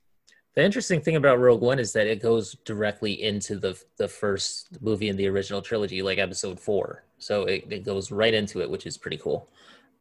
[0.56, 4.82] The interesting thing about Rogue One is that it goes directly into the the first
[4.82, 7.04] movie in the original trilogy, like Episode Four.
[7.18, 9.50] So it, it goes right into it, which is pretty cool.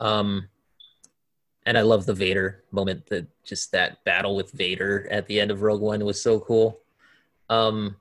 [0.01, 0.49] Um,
[1.69, 3.07] and I love the Vader moment.
[3.09, 6.81] That just that battle with Vader at the end of Rogue One was so cool.
[7.51, 7.97] Um,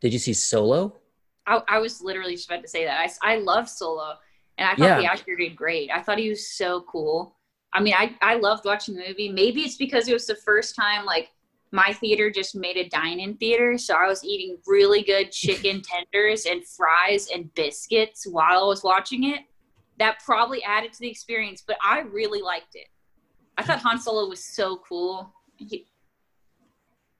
[0.00, 0.96] did you see Solo?
[1.44, 3.00] I, I was literally just about to say that.
[3.00, 4.14] I I love Solo,
[4.58, 4.98] and I thought yeah.
[4.98, 5.90] the actor did great.
[5.90, 7.34] I thought he was so cool.
[7.72, 9.28] I mean, I, I loved watching the movie.
[9.28, 11.30] Maybe it's because it was the first time like
[11.72, 16.46] my theater just made a dine-in theater, so I was eating really good chicken tenders
[16.46, 19.40] and fries and biscuits while I was watching it.
[19.98, 22.88] That probably added to the experience, but I really liked it.
[23.56, 25.32] I thought Han Solo was so cool.
[25.56, 25.86] He,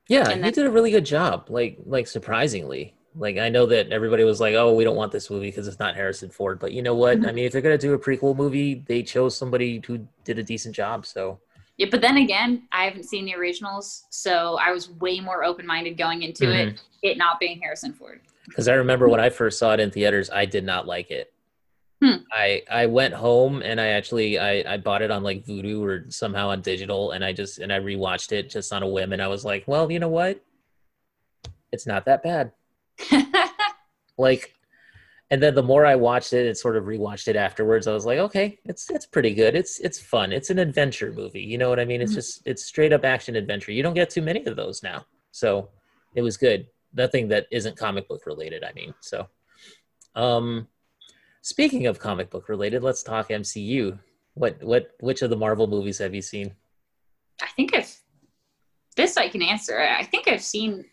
[0.09, 1.47] yeah, he did a really good job.
[1.49, 2.95] Like like surprisingly.
[3.16, 5.79] Like I know that everybody was like, "Oh, we don't want this movie because it's
[5.79, 7.18] not Harrison Ford." But you know what?
[7.18, 7.29] Mm-hmm.
[7.29, 10.43] I mean, if they're gonna do a prequel movie, they chose somebody who did a
[10.43, 11.07] decent job.
[11.07, 11.39] So
[11.77, 15.66] yeah, but then again, I haven't seen the originals, so I was way more open
[15.66, 16.68] minded going into mm-hmm.
[16.70, 18.20] it, it not being Harrison Ford.
[18.47, 21.33] Because I remember when I first saw it in theaters, I did not like it.
[22.05, 22.16] Hmm.
[22.30, 26.05] I I went home and I actually I, I bought it on like Vudu or
[26.11, 29.22] somehow on digital and I just and I rewatched it just on a whim and
[29.22, 30.38] I was like, well, you know what?
[31.72, 32.52] It's not that bad.
[34.18, 34.55] like
[35.30, 38.05] and then the more I watched it and sort of rewatched it afterwards, I was
[38.05, 39.55] like, okay, it's it's pretty good.
[39.55, 40.30] It's it's fun.
[40.30, 41.40] It's an adventure movie.
[41.40, 42.02] You know what I mean?
[42.02, 42.16] It's mm-hmm.
[42.16, 43.72] just it's straight up action adventure.
[43.72, 45.07] You don't get too many of those now.
[45.30, 45.70] So
[46.14, 46.66] it was good.
[46.92, 48.92] Nothing that isn't comic book related, I mean.
[49.00, 49.26] So
[50.14, 50.68] um
[51.45, 53.99] speaking of comic book related, let's talk MCU.
[54.32, 56.53] What what which of the Marvel movies have you seen?
[57.40, 57.95] I think I've
[58.97, 59.78] this I can answer.
[59.80, 60.84] I think I've seen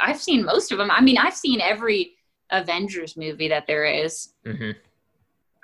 [0.00, 0.90] I've seen most of them.
[0.90, 2.12] I mean, I've seen every
[2.50, 4.32] Avengers movie that there is.
[4.44, 4.70] Mm-hmm.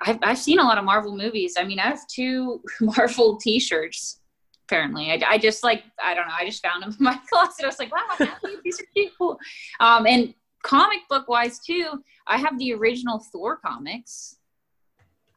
[0.01, 1.55] I've I've seen a lot of Marvel movies.
[1.57, 4.21] I mean, I have two Marvel T-shirts.
[4.67, 6.35] Apparently, I, I just like I don't know.
[6.37, 7.63] I just found them in my closet.
[7.63, 8.27] I was like, wow,
[8.63, 9.39] these are cute, cool.
[9.79, 14.37] Um, and comic book wise too, I have the original Thor comics.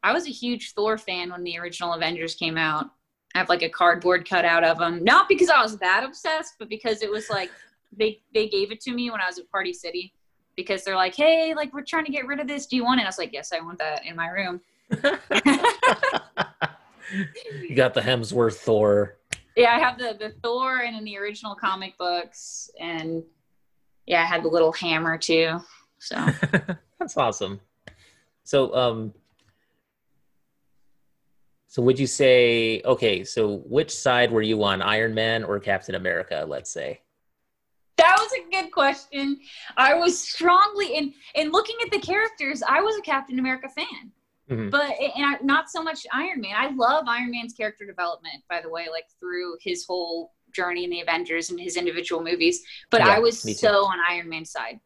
[0.03, 2.91] I was a huge Thor fan when the original Avengers came out.
[3.35, 6.68] I have like a cardboard cutout of them, not because I was that obsessed, but
[6.68, 7.51] because it was like
[7.97, 10.12] they they gave it to me when I was at Party City
[10.57, 12.66] because they're like, hey, like we're trying to get rid of this.
[12.66, 13.05] Do you want it?
[13.05, 14.61] I was like, yes, I want that in my room.
[17.62, 19.16] you got the Hemsworth Thor.
[19.57, 23.23] Yeah, I have the the Thor and in the original comic books, and
[24.07, 25.61] yeah, I had the little hammer too.
[25.98, 26.16] So
[26.98, 27.61] that's awesome.
[28.44, 29.14] So um,
[31.68, 33.24] so would you say okay?
[33.24, 36.44] So which side were you on, Iron Man or Captain America?
[36.46, 37.00] Let's say
[37.96, 39.38] that was a good question.
[39.76, 42.62] I was strongly in in looking at the characters.
[42.66, 44.12] I was a Captain America fan,
[44.50, 44.70] mm-hmm.
[44.70, 46.55] but and I, not so much Iron Man.
[46.57, 50.90] I love Iron Man's character development, by the way, like through his whole journey in
[50.90, 52.62] the Avengers and his individual movies.
[52.90, 54.80] But yeah, I was so on Iron Man's side.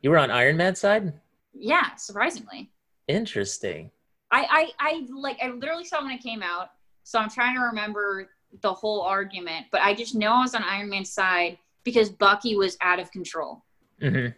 [0.00, 1.12] You were on Iron Man's side.
[1.54, 2.70] Yeah, surprisingly.
[3.08, 3.90] Interesting.
[4.30, 6.70] I I, I like I literally saw when it came out,
[7.04, 10.62] so I'm trying to remember the whole argument, but I just know I was on
[10.62, 13.64] Iron Man's side because Bucky was out of control.
[14.00, 14.32] Mm-hmm.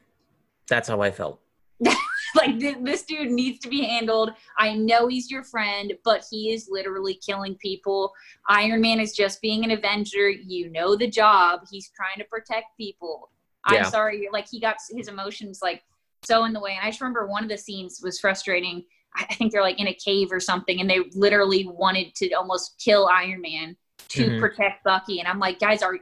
[0.69, 1.41] That's how I felt.
[2.37, 4.31] like th- this dude needs to be handled.
[4.59, 8.13] I know he's your friend, but he is literally killing people.
[8.49, 10.29] Iron Man is just being an Avenger.
[10.29, 11.61] You know the job.
[11.71, 13.31] He's trying to protect people.
[13.71, 13.79] Yeah.
[13.79, 15.83] I'm sorry, like he got his emotions like
[16.25, 16.73] so in the way.
[16.73, 18.85] And I just remember one of the scenes was frustrating.
[19.17, 22.81] I think they're like in a cave or something, and they literally wanted to almost
[22.83, 23.77] kill Iron Man
[24.09, 24.41] to mm-hmm.
[24.41, 25.21] protect Bucky.
[25.21, 25.99] And I'm like, guys, are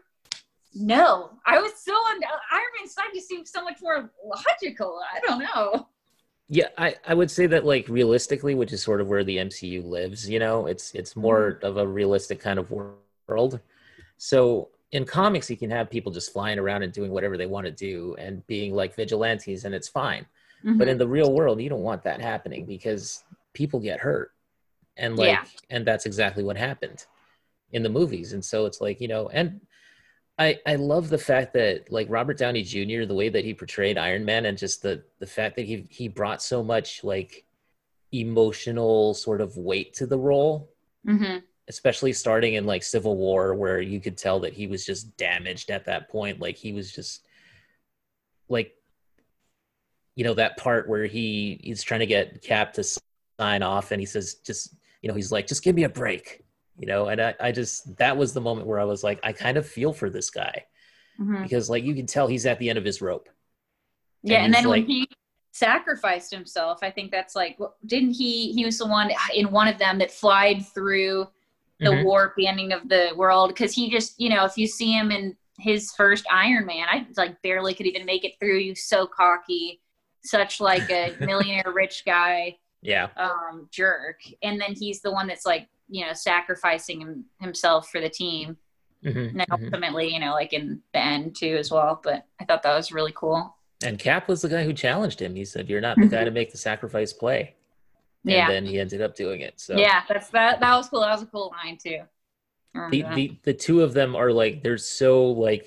[0.75, 2.21] no, I was so on
[2.51, 5.01] Iron Man's side just seems so much more logical.
[5.15, 5.89] I don't know.
[6.53, 9.83] Yeah, I, I would say that like realistically, which is sort of where the MCU
[9.89, 11.65] lives, you know, it's it's more mm-hmm.
[11.65, 13.59] of a realistic kind of world.
[14.19, 17.65] So in comics, you can have people just flying around and doing whatever they want
[17.65, 20.27] to do and being like vigilantes, and it's fine.
[20.63, 20.77] Mm-hmm.
[20.77, 23.25] But in the real world, you don't want that happening because
[23.55, 24.33] people get hurt,
[24.99, 25.45] and like, yeah.
[25.71, 27.07] and that's exactly what happened
[27.73, 28.35] in the movies.
[28.35, 29.59] And so it's like you know, and
[30.39, 33.05] I, I love the fact that like Robert Downey Jr.
[33.05, 36.09] the way that he portrayed Iron Man and just the the fact that he he
[36.09, 37.45] brought so much like
[38.13, 40.71] emotional sort of weight to the role
[41.07, 45.17] hmm especially starting in like Civil War, where you could tell that he was just
[45.17, 46.41] damaged at that point.
[46.41, 47.25] Like he was just
[48.49, 48.75] like,
[50.15, 52.85] you know, that part where he he's trying to get Cap to
[53.39, 56.45] sign off, and he says, "Just you know," he's like, "Just give me a break,"
[56.77, 57.09] you know.
[57.09, 59.69] And I, I just that was the moment where I was like, I kind of
[59.69, 60.65] feel for this guy
[61.19, 63.29] hmm because like you can tell he's at the end of his rope.
[64.23, 65.09] Yeah, and, he's then when he
[65.53, 68.53] sacrificed himself, I think that's like, didn't he?
[68.53, 71.29] He was the one in one of them that flied through
[71.83, 72.03] the Mhm.
[72.03, 75.11] warp, the ending of the world, because he just, you know, if you see him
[75.11, 78.59] in his first Iron Man, I like barely could even make it through.
[78.59, 79.81] you so cocky,
[80.25, 85.47] such like a millionaire rich guy Yeah, um, jerk, and then he's the one that's
[85.47, 88.57] like, you know, sacrificing him, himself for the team.
[89.05, 89.47] Mhm, And mhm.
[89.53, 92.01] ultimately, you know, like in the end too as well.
[92.03, 93.55] But I thought that was really cool.
[93.85, 95.35] and Cap was the guy who challenged him.
[95.35, 97.57] He said, "You're not the guy to make the sacrifice play,"
[98.25, 98.47] and Yeah.
[98.49, 99.59] then he ended up doing it.
[99.61, 100.61] So Yeah, that's that.
[100.61, 101.01] That was cool.
[101.01, 102.03] That was a cool line too.
[102.91, 103.15] The, that.
[103.17, 105.67] the the two of them are like they're so like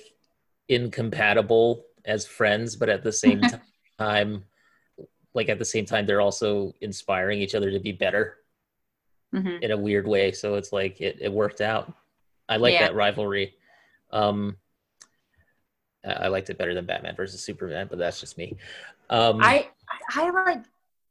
[0.68, 3.42] incompatible as friends but at the same
[3.98, 4.44] time
[5.34, 8.38] like at the same time they're also inspiring each other to be better
[9.36, 9.60] Mhm.
[9.62, 11.92] in a weird way so it's like it, it worked out
[12.48, 12.86] i like Yeah.
[12.86, 13.54] that rivalry
[14.10, 14.56] um
[16.04, 18.56] I liked it better than Batman versus Superman, but that's just me.
[19.10, 19.70] Um, I
[20.10, 20.62] I like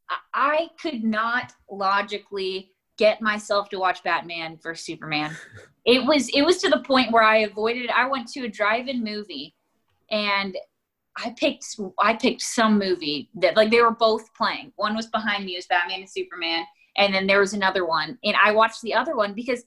[0.07, 5.35] I- I could not logically get myself to watch Batman versus Superman.
[5.85, 7.89] It was it was to the point where I avoided.
[7.91, 9.53] I went to a drive-in movie,
[10.09, 10.55] and
[11.17, 11.65] I picked
[11.99, 14.71] I picked some movie that like they were both playing.
[14.77, 16.65] One was behind me, it was Batman and Superman,
[16.97, 19.63] and then there was another one, and I watched the other one because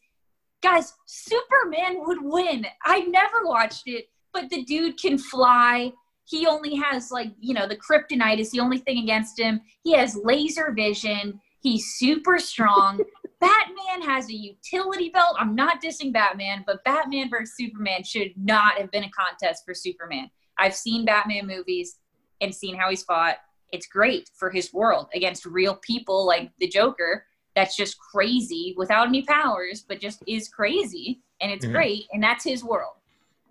[0.63, 2.67] guys, Superman would win.
[2.85, 5.93] I never watched it, but the dude can fly.
[6.25, 9.61] He only has like, you know, the kryptonite is the only thing against him.
[9.83, 11.41] He has laser vision.
[11.61, 13.01] He's super strong.
[13.41, 15.37] Batman has a utility belt.
[15.39, 19.75] I'm not dissing Batman, but Batman versus Superman should not have been a contest for
[19.75, 20.29] Superman.
[20.59, 21.99] I've seen Batman movies
[22.41, 23.37] and seen how he's fought.
[23.73, 29.09] It's great for his world against real people like the Joker that's just crazy without
[29.09, 31.23] any powers, but just is crazy.
[31.41, 31.73] And it's Mhm.
[31.73, 32.07] great.
[32.13, 32.95] And that's his world.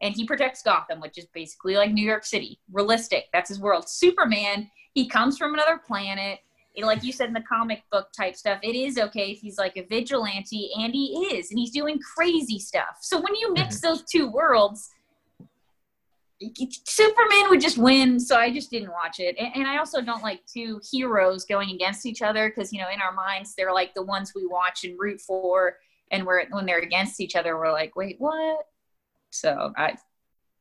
[0.01, 2.59] And he protects Gotham, which is basically like New York City.
[2.72, 3.26] Realistic.
[3.34, 3.89] That's his world.
[3.89, 6.39] Superman, he comes from another planet.
[6.76, 9.57] And like you said in the comic book type stuff, it is okay if he's
[9.57, 12.97] like a vigilante, and he is, and he's doing crazy stuff.
[13.01, 14.89] So when you mix those two worlds,
[16.86, 19.36] Superman would just win, so I just didn't watch it.
[19.40, 22.90] And, and I also don't like two heroes going against each other because you know
[22.90, 25.78] in our minds they're like the ones we watch and root for,
[26.12, 28.66] and we're when they're against each other, we're like, wait, what?
[29.32, 29.98] So I,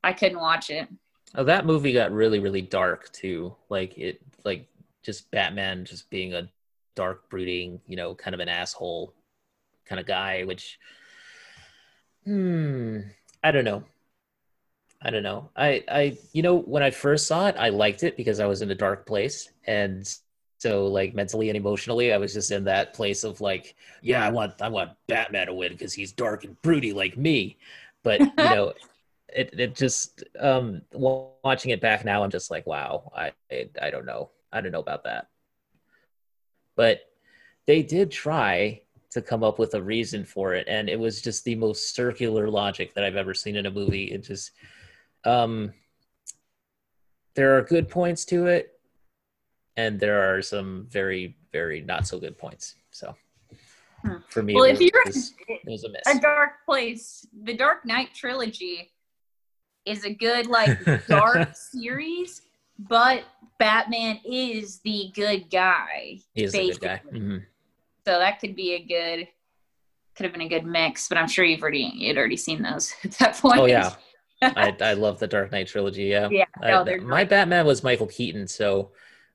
[0.02, 0.88] I couldn't watch it.
[1.34, 3.54] Oh, that movie got really, really dark too.
[3.68, 4.68] Like it, like
[5.02, 6.48] just Batman just being a
[6.94, 9.12] dark, brooding, you know, kind of an asshole
[9.84, 10.44] kind of guy.
[10.44, 10.78] Which,
[12.24, 13.00] hmm,
[13.42, 13.84] I don't know.
[15.02, 15.50] I don't know.
[15.56, 18.62] I, I, you know, when I first saw it, I liked it because I was
[18.62, 20.08] in a dark place, and
[20.58, 24.30] so like mentally and emotionally, I was just in that place of like, yeah, I
[24.30, 27.58] want, I want Batman to win because he's dark and broody like me.
[28.02, 28.72] But you know,
[29.28, 33.90] it it just um watching it back now i'm just like wow I, I i
[33.90, 34.30] don't know.
[34.52, 35.28] I don't know about that.
[36.76, 37.00] But
[37.66, 38.80] they did try
[39.10, 40.66] to come up with a reason for it.
[40.68, 44.04] And it was just the most circular logic that i've ever seen in a movie.
[44.04, 44.52] It just
[45.26, 45.72] um
[47.34, 48.80] there are good points to it
[49.76, 53.14] and there are some very very not so good points so
[54.04, 54.18] Hmm.
[54.28, 57.84] for me Well, it if you're was, was a miss a dark place, the Dark
[57.84, 58.92] Knight trilogy
[59.84, 62.42] is a good like dark series,
[62.78, 63.24] but
[63.58, 66.20] Batman is the good guy.
[66.34, 67.20] he is a good guy basically.
[67.20, 67.42] Mhm.
[68.06, 69.28] So that could be a good
[70.14, 72.94] could have been a good mix, but I'm sure you've already you'd already seen those
[73.04, 73.60] at that point.
[73.60, 73.94] Oh yeah,
[74.42, 76.04] I I love the Dark Knight trilogy.
[76.04, 77.24] Yeah, Yeah, no, they're my.
[77.24, 78.92] Batman was Michael Keaton, so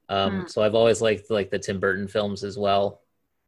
[0.09, 0.47] um, Hmm.
[0.47, 3.01] so I've always liked like the Tim Burton films as well,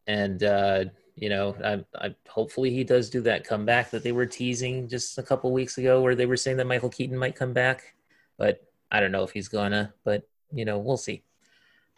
[0.07, 0.85] and uh,
[1.15, 5.17] you know, I, I hopefully he does do that comeback that they were teasing just
[5.17, 7.95] a couple weeks ago, where they were saying that Michael Keaton might come back,
[8.37, 11.23] but I don't know if he's gonna, but you know, we'll see.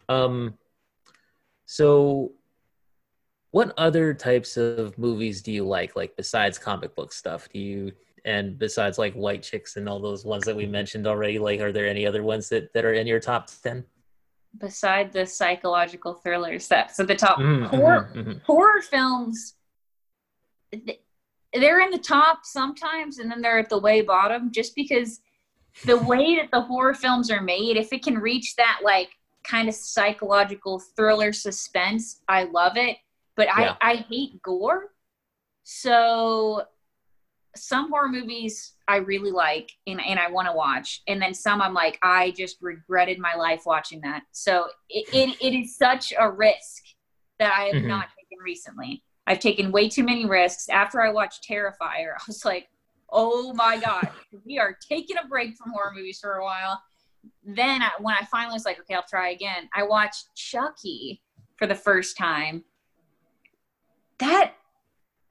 [0.09, 0.57] Um,
[1.65, 2.31] so
[3.51, 7.91] what other types of movies do you like like besides comic book stuff do you
[8.25, 11.71] and besides like white chicks and all those ones that we mentioned already like are
[11.71, 13.85] there any other ones that that are in your top 10
[14.57, 17.39] Beside the psychological thrillers, that's at the top.
[17.39, 18.41] Mhm, horror, mhm, mhm.
[18.43, 19.55] horror films,
[20.71, 25.19] they're in the top sometimes, and then they're at the way bottom, just because
[25.83, 29.09] the way that the horror films are made, if it can reach that like
[29.43, 32.97] kind of psychological thriller suspense, I love it.
[33.35, 33.75] But Yeah.
[33.81, 34.93] I, I hate gore.
[35.63, 36.63] So
[37.55, 41.01] some horror movies I really like and, and I want to watch.
[41.07, 44.23] And then some I'm like, I just regretted my life watching that.
[44.31, 46.83] So it, it, it is such a risk
[47.39, 47.87] that I have mm-hmm.
[47.87, 49.03] not taken recently.
[49.27, 50.69] I've taken way too many risks.
[50.69, 52.67] After I watched Terrifier, I was like,
[53.09, 54.09] oh my God,
[54.45, 56.81] we are taking a break from horror movies for a while.
[57.43, 61.21] Then I, when I finally was like, okay, I'll try again, I watched Chucky
[61.55, 62.63] for the first time.
[64.19, 64.53] That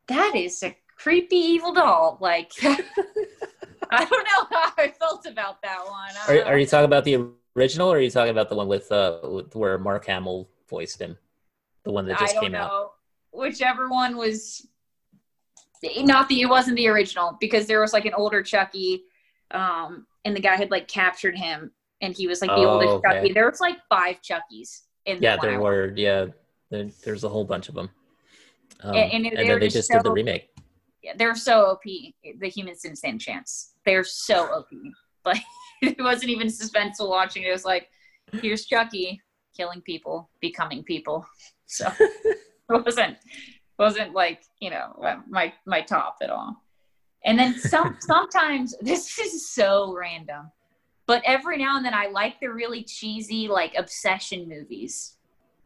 [0.09, 2.17] that is a creepy evil doll.
[2.21, 6.11] Like I don't know how I felt about that one.
[6.29, 8.91] Are, are, you talking about the original or are you talking about the one with
[8.91, 11.19] uh with, where Mark Hamill voiced him?
[11.85, 12.59] The one that just came know.
[12.59, 12.93] out.
[13.33, 14.67] Whichever one was
[15.99, 19.03] not the it wasn't the original because there was like an older Chucky,
[19.51, 22.95] um, and the guy had like captured him and he was like the oh, oldest
[22.95, 23.09] okay.
[23.09, 23.33] Chucky.
[23.35, 26.27] There was like five Chuckies in Yeah, there were, yeah.
[26.71, 27.91] There, there's a whole bunch of them.
[28.81, 30.49] Um, and, and, and then they just so, did the remake.
[31.17, 31.83] They're so OP.
[31.83, 33.75] The humans didn't stand a chance.
[33.85, 34.69] They're so OP.
[35.27, 35.41] Like
[35.81, 37.45] it wasn't even suspenseful watching.
[37.45, 37.89] It was like,
[38.43, 39.23] here's Chucky
[39.57, 41.27] killing people, becoming people.
[41.67, 42.39] So it
[42.69, 43.17] wasn't
[43.79, 44.95] wasn't like you know
[45.29, 46.63] my my top at all.
[47.25, 50.51] And then some sometimes this is so random,
[51.07, 55.17] but every now and then I like the really cheesy like obsession movies.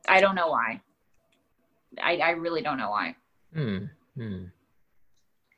[0.09, 0.80] I don't know why.
[2.01, 3.16] I, I really don't know why.
[3.53, 4.45] Hmm.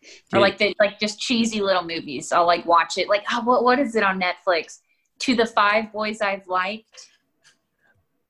[0.03, 0.37] Hmm.
[0.37, 2.33] Or like the like just cheesy little movies.
[2.33, 3.09] I'll like watch it.
[3.09, 4.79] Like oh, what what is it on Netflix?
[5.21, 7.09] To the five boys I've liked.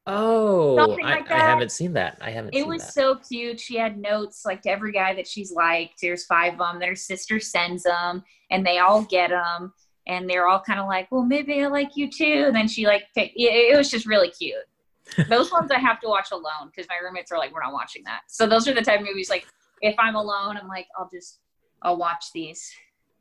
[0.07, 2.19] Oh, like I, I, haven't seen that.
[2.21, 2.55] I haven't.
[2.55, 2.93] It was that.
[2.95, 3.61] so cute.
[3.61, 6.01] She had notes like to every guy that she's liked.
[6.03, 6.81] There's five of them.
[6.81, 9.73] That her sister sends them, and they all get them,
[10.09, 12.87] and they're all kind of like, "Well, maybe I like you too." And then she
[12.87, 13.35] like picked.
[13.37, 14.57] It, it was just really cute.
[15.29, 18.03] those ones I have to watch alone because my roommates are like, "We're not watching
[18.05, 19.47] that." So those are the type of movies like
[19.81, 21.41] if I'm alone, I'm like, I'll just
[21.83, 22.73] I'll watch these.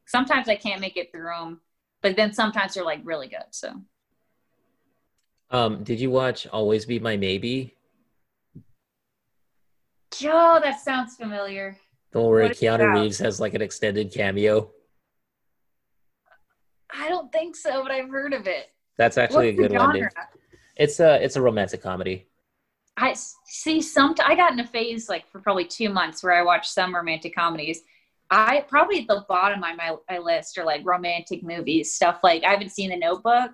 [0.06, 1.62] Sometimes I can't make it through them,
[2.02, 3.46] but then sometimes they're like really good.
[3.52, 3.74] So
[5.52, 7.76] um, did you watch Always Be My Maybe?
[10.12, 11.78] Joe, that sounds familiar.
[12.12, 14.72] Don't worry, Keanu Reeves has like an extended cameo.
[16.92, 18.72] I don't think so, but I've heard of it.
[18.98, 20.10] That's actually What's a good one.
[20.76, 22.28] It's a it's a romantic comedy.
[22.98, 24.16] I see some.
[24.26, 27.36] I got in a phase like for probably two months where I watched some romantic
[27.36, 27.82] comedies.
[28.32, 32.44] I probably at the bottom of my, my list are like romantic movies, stuff like
[32.44, 33.52] I haven't seen The Notebook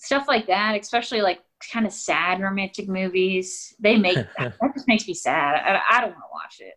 [0.00, 1.40] stuff like that, especially like
[1.72, 3.74] kind of sad romantic movies.
[3.78, 5.54] They make that just makes me sad.
[5.54, 6.74] I, I don't want to watch it.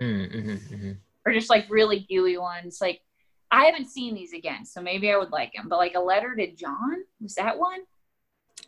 [0.00, 0.92] Mm-hmm, mm-hmm.
[1.24, 2.78] Or just like really gooey ones.
[2.80, 3.00] Like
[3.50, 5.68] I haven't seen these again, so maybe I would like them.
[5.68, 7.80] But like a letter to John was that one?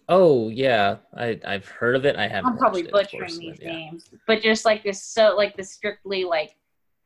[0.08, 2.16] Oh yeah, I I've heard of it.
[2.16, 2.52] I haven't.
[2.52, 3.72] I'm probably butchering course, these but, yeah.
[3.72, 6.54] names, but just like this, so like the strictly like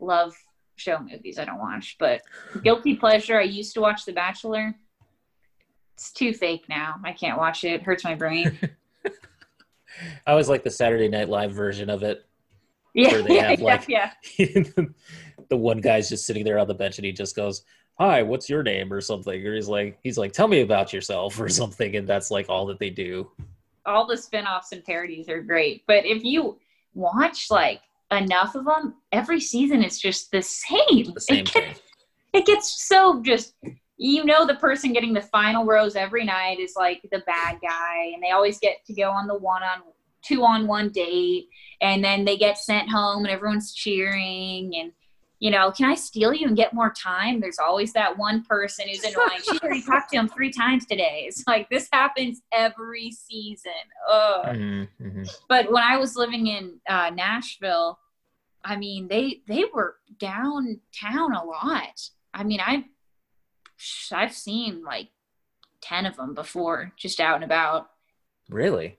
[0.01, 0.35] love
[0.79, 1.97] show movies I don't watch.
[1.99, 2.23] But
[2.63, 4.75] guilty pleasure, I used to watch The Bachelor
[5.99, 6.95] it's too fake now.
[7.03, 7.73] I can't watch it.
[7.73, 8.57] it hurts my brain.
[10.29, 12.25] I was like the Saturday Night Live version of it.
[12.95, 16.99] Yeah, where they have like yeah, the one guy's just sitting there on the bench
[16.99, 17.65] and he just goes,
[17.99, 21.41] "Hi, what's your name?" or something, or he's like, he's like, "Tell me about yourself"
[21.41, 23.29] or something, and that's like all that they do.
[23.85, 26.61] All the spin-offs and parodies are great, but if you
[26.95, 31.13] watch like enough of them, every season it's just the same.
[31.15, 31.53] The same it.
[31.53, 31.81] Gets,
[32.33, 33.55] it gets so just
[33.97, 38.13] you know the person getting the final rose every night is like the bad guy
[38.15, 39.83] and they always get to go on the one on
[40.23, 41.49] two on one date
[41.81, 44.93] and then they get sent home and everyone's cheering and
[45.41, 48.87] you know can i steal you and get more time there's always that one person
[48.89, 53.11] who's annoying she already talked to him three times today it's like this happens every
[53.11, 53.73] season
[54.11, 54.47] Ugh.
[54.47, 55.23] Mm-hmm, mm-hmm.
[55.49, 57.99] but when i was living in uh, nashville
[58.65, 62.85] i mean they they were downtown a lot i mean i
[64.13, 65.09] I've seen like
[65.83, 67.91] 10 of them before, just out and about.
[68.49, 68.99] Really?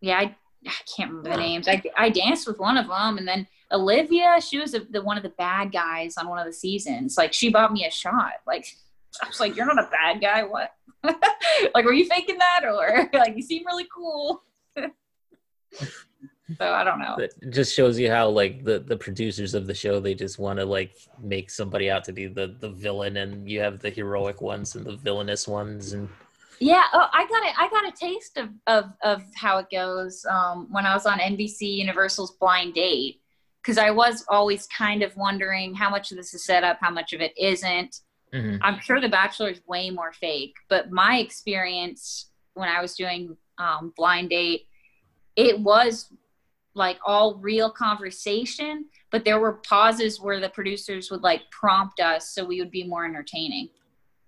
[0.00, 0.36] Yeah, I,
[0.66, 1.68] I can't remember the names.
[1.68, 5.16] I, I danced with one of them, and then Olivia, she was a, the one
[5.16, 7.16] of the bad guys on one of the seasons.
[7.16, 8.34] Like, she bought me a shot.
[8.46, 8.66] Like,
[9.22, 10.42] I was like, "You're not a bad guy.
[10.42, 10.72] What?
[11.74, 14.42] like, were you faking that, or like you seem really cool?"
[16.58, 17.16] so I don't know.
[17.18, 20.58] It just shows you how like the the producers of the show they just want
[20.58, 24.40] to like make somebody out to be the the villain, and you have the heroic
[24.40, 26.08] ones and the villainous ones, and
[26.60, 27.54] yeah, oh, I got it.
[27.58, 31.18] I got a taste of of of how it goes um, when I was on
[31.18, 33.20] NBC Universal's Blind Date
[33.62, 36.90] because I was always kind of wondering how much of this is set up, how
[36.90, 38.00] much of it isn't.
[38.32, 38.62] Mm-hmm.
[38.62, 43.36] I'm sure The Bachelor is way more fake, but my experience when I was doing
[43.58, 44.66] um, Blind Date,
[45.36, 46.12] it was
[46.74, 52.32] like all real conversation, but there were pauses where the producers would like prompt us
[52.32, 53.68] so we would be more entertaining.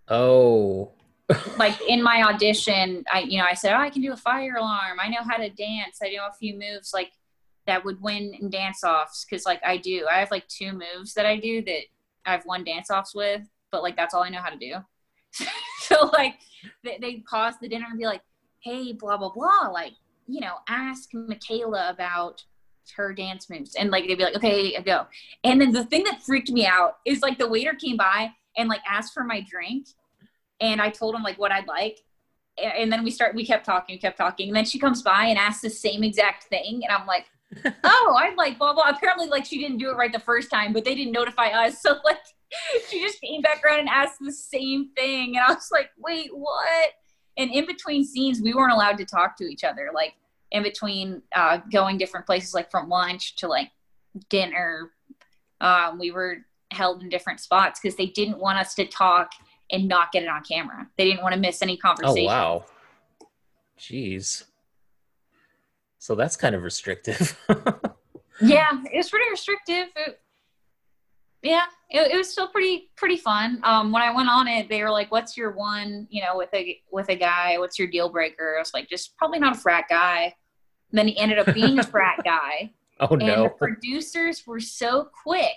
[0.08, 0.92] Oh.
[1.58, 4.56] like in my audition, I you know, I said, "Oh, I can do a fire
[4.56, 4.98] alarm.
[5.00, 6.00] I know how to dance.
[6.02, 7.12] I know a few moves like
[7.66, 10.06] that would win in dance offs cuz like I do.
[10.10, 11.82] I have like two moves that I do that
[12.24, 14.74] I've won dance offs with, but like that's all I know how to do.
[15.80, 16.38] so like
[16.84, 18.22] they, they pause the dinner and be like,
[18.60, 19.94] "Hey, blah blah blah, like
[20.26, 22.44] you know, ask Michaela about
[22.96, 23.74] her dance moves.
[23.74, 25.06] And like they'd be like, okay, go.
[25.44, 28.68] And then the thing that freaked me out is like the waiter came by and
[28.68, 29.88] like asked for my drink.
[30.60, 32.00] And I told him like what I'd like.
[32.62, 34.48] And then we start, we kept talking, kept talking.
[34.48, 36.82] And then she comes by and asks the same exact thing.
[36.84, 37.26] And I'm like,
[37.84, 38.88] oh, I'm like blah, blah.
[38.88, 41.76] Apparently, like she didn't do it right the first time, but they didn't notify us.
[41.82, 42.18] So like
[42.88, 45.36] she just came back around and asked the same thing.
[45.36, 46.90] And I was like, wait, what?
[47.38, 49.90] And in between scenes, we weren't allowed to talk to each other.
[49.94, 50.14] Like
[50.50, 53.70] in between uh, going different places, like from lunch to like
[54.28, 54.90] dinner,
[55.60, 56.38] um, we were
[56.70, 59.32] held in different spots because they didn't want us to talk
[59.70, 60.86] and not get it on camera.
[60.98, 62.24] They didn't want to miss any conversation.
[62.24, 62.64] Oh wow,
[63.78, 64.44] jeez.
[66.02, 67.38] So that's kind of restrictive.
[68.40, 69.86] yeah, it was pretty restrictive.
[69.94, 70.18] It,
[71.44, 73.60] yeah, it, it, was still pretty pretty fun.
[73.62, 76.08] Um, when I went on it, they were like, "What's your one?
[76.10, 79.16] You know, with a with a guy, what's your deal breaker?" I was like, "Just
[79.16, 80.34] probably not a frat guy."
[80.90, 82.72] And then he ended up being a frat guy.
[82.98, 83.44] Oh and no!
[83.44, 85.54] The producers were so quick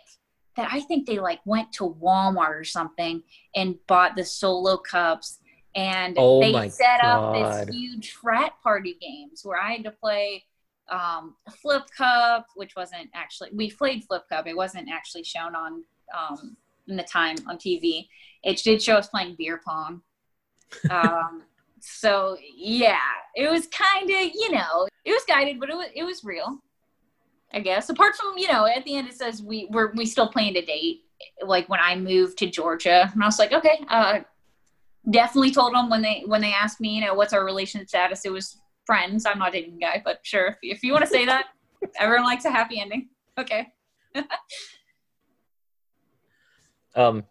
[0.57, 3.23] that I think they like went to Walmart or something
[3.55, 5.39] and bought the solo cups
[5.75, 7.35] and oh they set God.
[7.35, 10.43] up this huge frat party games where I had to play
[10.89, 14.47] um, Flip Cup, which wasn't actually we played Flip Cup.
[14.47, 15.83] It wasn't actually shown on
[16.17, 16.57] um,
[16.87, 18.07] in the time on TV.
[18.43, 20.01] It did show us playing beer pong.
[20.89, 21.43] Um,
[21.79, 22.99] so yeah,
[23.35, 26.59] it was kind of you know it was guided, but it was it was real.
[27.53, 30.27] I guess apart from you know at the end it says we we're we still
[30.27, 31.03] planned to date
[31.41, 34.19] like when I moved to Georgia and I was like okay uh,
[35.11, 38.25] definitely told them when they when they asked me you know what's our relationship status
[38.25, 39.25] it was friends.
[39.25, 41.47] I'm not dating guy, but sure, if, if you want to say that,
[41.99, 43.09] everyone likes a happy ending.
[43.37, 43.67] Okay.
[46.95, 47.23] um,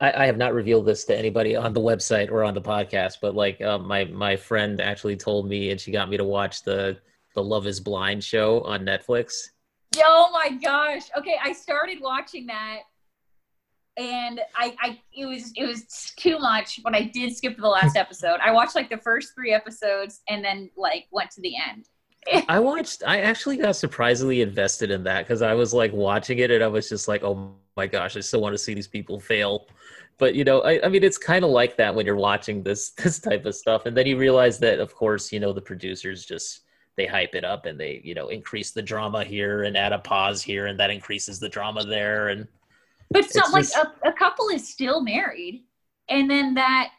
[0.00, 3.18] I, I, have not revealed this to anybody on the website or on the podcast,
[3.20, 6.62] but like um, my my friend actually told me, and she got me to watch
[6.62, 6.96] the
[7.34, 9.48] the Love Is Blind show on Netflix.
[9.98, 11.02] Oh my gosh!
[11.16, 12.80] Okay, I started watching that
[13.96, 17.96] and I, I it was it was too much but i did skip the last
[18.04, 18.38] episode.
[18.42, 21.88] I watched like the first three episodes and then like went to the end.
[22.48, 26.50] I watched i actually got surprisingly invested in that because i was like watching it
[26.50, 29.20] and i was just like oh my gosh i still want to see these people
[29.20, 29.66] fail.
[30.16, 32.90] But you know i, I mean it's kind of like that when you're watching this
[33.02, 33.86] this type of stuff.
[33.86, 36.62] And then you realize that of course you know the producers just
[36.96, 39.98] they hype it up and they you know increase the drama here and add a
[39.98, 42.46] pause here and that increases the drama there and
[43.14, 45.64] but it's, not just, like a, a, couple is still married,
[46.08, 46.90] and then that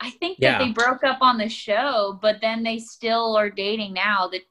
[0.00, 0.58] I think that yeah.
[0.58, 4.28] they broke up on the show, but then they still are dating now.
[4.28, 4.42] That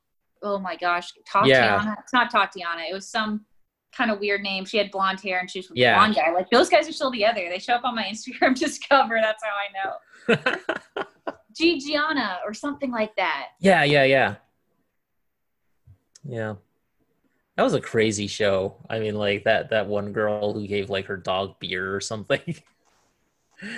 [0.41, 1.83] oh my gosh, Tatiana.
[1.83, 1.95] Yeah.
[2.01, 2.83] It's not Tatiana.
[2.89, 3.45] It was some
[3.91, 4.63] kind of weird name.
[4.63, 5.95] She had blonde hair and she was with yeah.
[5.95, 6.31] blonde guy.
[6.31, 7.47] Like those guys are still together.
[7.49, 9.19] They show up on my Instagram Discover.
[9.21, 10.45] That's how I
[10.95, 11.05] know.
[11.59, 13.49] Gigiana or something like that.
[13.59, 14.35] Yeah, yeah, yeah.
[16.23, 16.53] Yeah.
[17.57, 18.77] That was a crazy show.
[18.89, 22.55] I mean, like that that one girl who gave like her dog beer or something,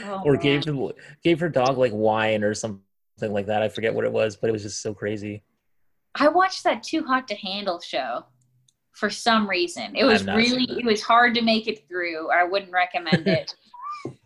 [0.05, 0.41] oh, or man.
[0.41, 0.91] gave him,
[1.23, 2.81] gave her dog like wine or something
[3.19, 3.63] like that.
[3.63, 5.43] I forget what it was, but it was just so crazy.
[6.15, 8.25] I watched that Too Hot to Handle show
[8.93, 9.95] for some reason.
[9.95, 12.29] It was really it was hard to make it through.
[12.31, 13.55] I wouldn't recommend it,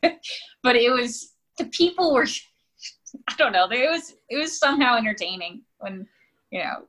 [0.61, 2.27] but it was the people were.
[3.29, 3.67] I don't know.
[3.71, 6.05] It was it was somehow entertaining when
[6.51, 6.83] you know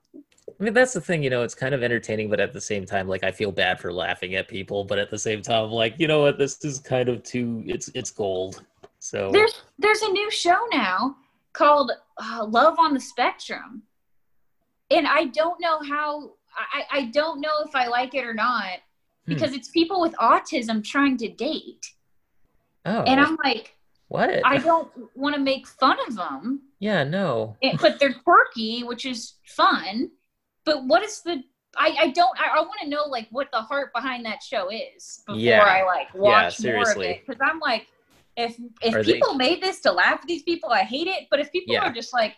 [0.60, 2.86] I mean, that's the thing, you know, it's kind of entertaining, but at the same
[2.86, 5.94] time, like I feel bad for laughing at people, but at the same time, like,
[5.98, 8.64] you know what, this is kind of too it's it's gold.
[8.98, 11.16] So there's there's a new show now
[11.52, 13.82] called uh, Love on the Spectrum.
[14.90, 18.78] And I don't know how I, I don't know if I like it or not
[19.26, 19.34] hmm.
[19.34, 19.56] because hmm.
[19.56, 21.86] it's people with autism trying to date.
[22.84, 23.02] Oh.
[23.02, 23.76] And I'm like,
[24.08, 24.44] what?
[24.44, 26.62] I don't want to make fun of them.
[26.80, 27.56] Yeah, no.
[27.60, 30.10] It, but they're quirky, which is fun
[30.68, 31.42] but what is the
[31.76, 34.68] I, I don't I, I want to know like what the heart behind that show
[34.70, 35.62] is before yeah.
[35.62, 37.86] I like watch yeah, more of it because I'm like
[38.36, 39.38] if if are people they...
[39.38, 41.88] made this to laugh at these people I hate it but if people yeah.
[41.88, 42.36] are just like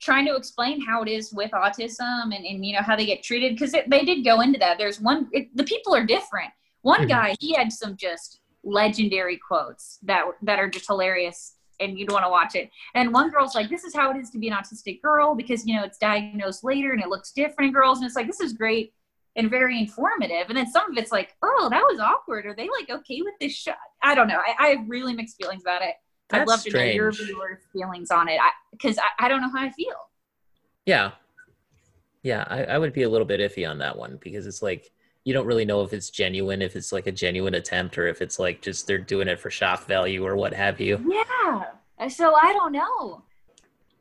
[0.00, 3.22] trying to explain how it is with autism and, and you know how they get
[3.22, 6.50] treated because they did go into that there's one it, the people are different
[6.82, 7.08] one mm-hmm.
[7.08, 12.24] guy he had some just legendary quotes that that are just hilarious and you'd want
[12.24, 12.70] to watch it.
[12.94, 15.66] And one girl's like, "This is how it is to be an autistic girl because
[15.66, 18.40] you know it's diagnosed later and it looks different in girls." And it's like, this
[18.40, 18.92] is great
[19.36, 20.48] and very informative.
[20.48, 23.34] And then some of it's like, "Oh, that was awkward." Are they like okay with
[23.40, 23.76] this shot?
[24.02, 24.40] I don't know.
[24.40, 25.94] I, I have really mixed feelings about it.
[26.28, 26.74] That's I'd love strange.
[26.74, 28.40] to know your viewers' feelings on it
[28.70, 29.94] because I, I, I, don't know how I feel.
[30.86, 31.12] Yeah,
[32.22, 34.90] yeah, I, I would be a little bit iffy on that one because it's like
[35.24, 38.20] you don't really know if it's genuine, if it's like a genuine attempt, or if
[38.20, 40.98] it's like just they're doing it for shock value or what have you.
[41.08, 42.08] Yeah.
[42.08, 43.22] So I don't know.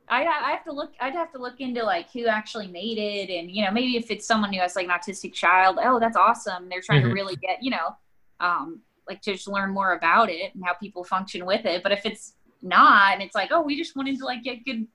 [0.10, 0.92] I I have to look.
[1.00, 4.10] I'd have to look into like who actually made it, and you know maybe if
[4.10, 6.68] it's someone who has like an autistic child, oh that's awesome.
[6.70, 7.10] They're trying mm-hmm.
[7.10, 7.96] to really get you know,
[8.40, 11.84] um, like to just learn more about it and how people function with it.
[11.84, 14.88] But if it's not, and it's like oh we just wanted to like get good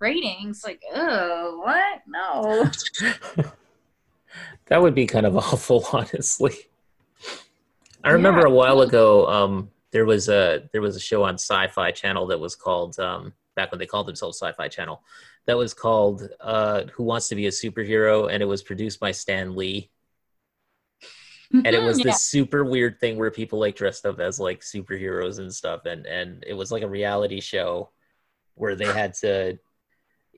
[0.00, 3.44] ratings, like oh what no.
[4.66, 6.54] That would be kind of awful, honestly.
[8.04, 8.52] I remember yeah.
[8.52, 12.40] a while ago, um, there was a there was a show on Sci-Fi Channel that
[12.40, 15.02] was called um, back when they called themselves Sci-Fi Channel.
[15.46, 19.12] That was called uh, "Who Wants to Be a Superhero," and it was produced by
[19.12, 19.90] Stan Lee.
[21.52, 22.04] and it was yeah.
[22.04, 26.06] this super weird thing where people like dressed up as like superheroes and stuff, and
[26.06, 27.90] and it was like a reality show
[28.54, 29.58] where they had to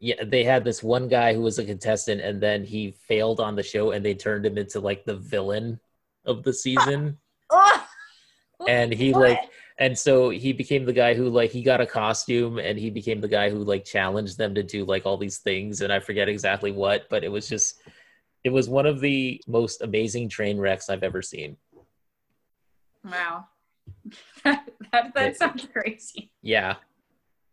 [0.01, 3.55] yeah, they had this one guy who was a contestant, and then he failed on
[3.55, 5.78] the show, and they turned him into like the villain
[6.24, 7.18] of the season.
[8.68, 9.20] and he what?
[9.20, 12.89] like, and so he became the guy who like he got a costume, and he
[12.89, 16.01] became the guy who like challenged them to do like all these things, and I
[16.01, 17.82] forget exactly what, but it was just,
[18.43, 21.59] it was one of the most amazing train wrecks I've ever seen.
[23.05, 23.48] Wow,
[24.44, 26.32] that that, that sounds crazy.
[26.40, 26.77] Yeah,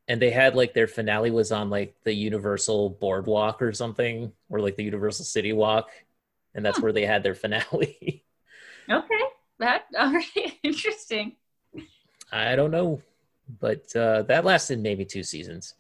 [0.08, 4.60] and they had like their finale was on like the Universal Boardwalk or something, or
[4.60, 5.90] like the Universal City Walk,
[6.56, 6.84] and that's huh.
[6.84, 8.24] where they had their finale.
[8.90, 9.24] okay,
[9.60, 11.36] that all right, interesting.
[12.32, 13.02] I don't know,
[13.60, 15.74] but uh, that lasted maybe two seasons.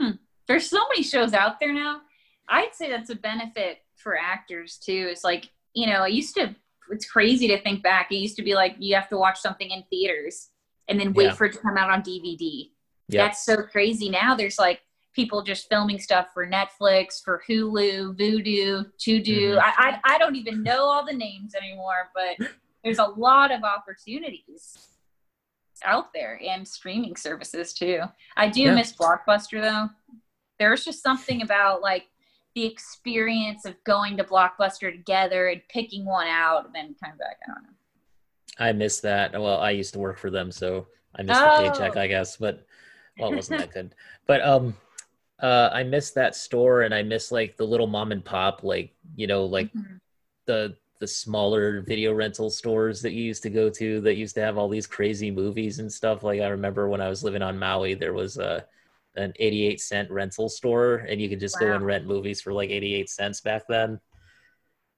[0.00, 0.12] Hmm.
[0.48, 2.02] There's so many shows out there now.
[2.48, 5.08] I'd say that's a benefit for actors too.
[5.10, 6.54] It's like you know, I used to.
[6.90, 8.10] It's crazy to think back.
[8.10, 10.48] It used to be like you have to watch something in theaters
[10.88, 11.32] and then wait yeah.
[11.32, 12.71] for it to come out on DVD
[13.12, 13.26] Yep.
[13.26, 14.34] That's so crazy now.
[14.34, 14.80] There's like
[15.14, 19.54] people just filming stuff for Netflix, for Hulu, Vudu, Tudu.
[19.54, 19.58] Mm-hmm.
[19.58, 22.48] I, I, I don't even know all the names anymore, but
[22.84, 24.88] there's a lot of opportunities
[25.84, 28.00] out there and streaming services too.
[28.36, 28.74] I do yeah.
[28.74, 29.90] miss Blockbuster though.
[30.58, 32.06] There's just something about like
[32.54, 37.38] the experience of going to Blockbuster together and picking one out and then coming back.
[37.46, 37.68] I don't know.
[38.58, 39.32] I miss that.
[39.32, 40.86] Well, I used to work for them, so
[41.16, 41.62] I miss oh.
[41.62, 42.36] the paycheck, I guess.
[42.36, 42.66] But
[43.18, 43.94] well, it wasn't that good.
[44.26, 44.76] But um,
[45.40, 48.94] uh, I miss that store, and I miss like the little mom and pop, like
[49.16, 49.96] you know, like mm-hmm.
[50.46, 54.40] the the smaller video rental stores that you used to go to that used to
[54.40, 56.22] have all these crazy movies and stuff.
[56.22, 58.64] Like I remember when I was living on Maui, there was a
[59.16, 61.68] an 88 cent rental store, and you could just wow.
[61.68, 64.00] go and rent movies for like 88 cents back then.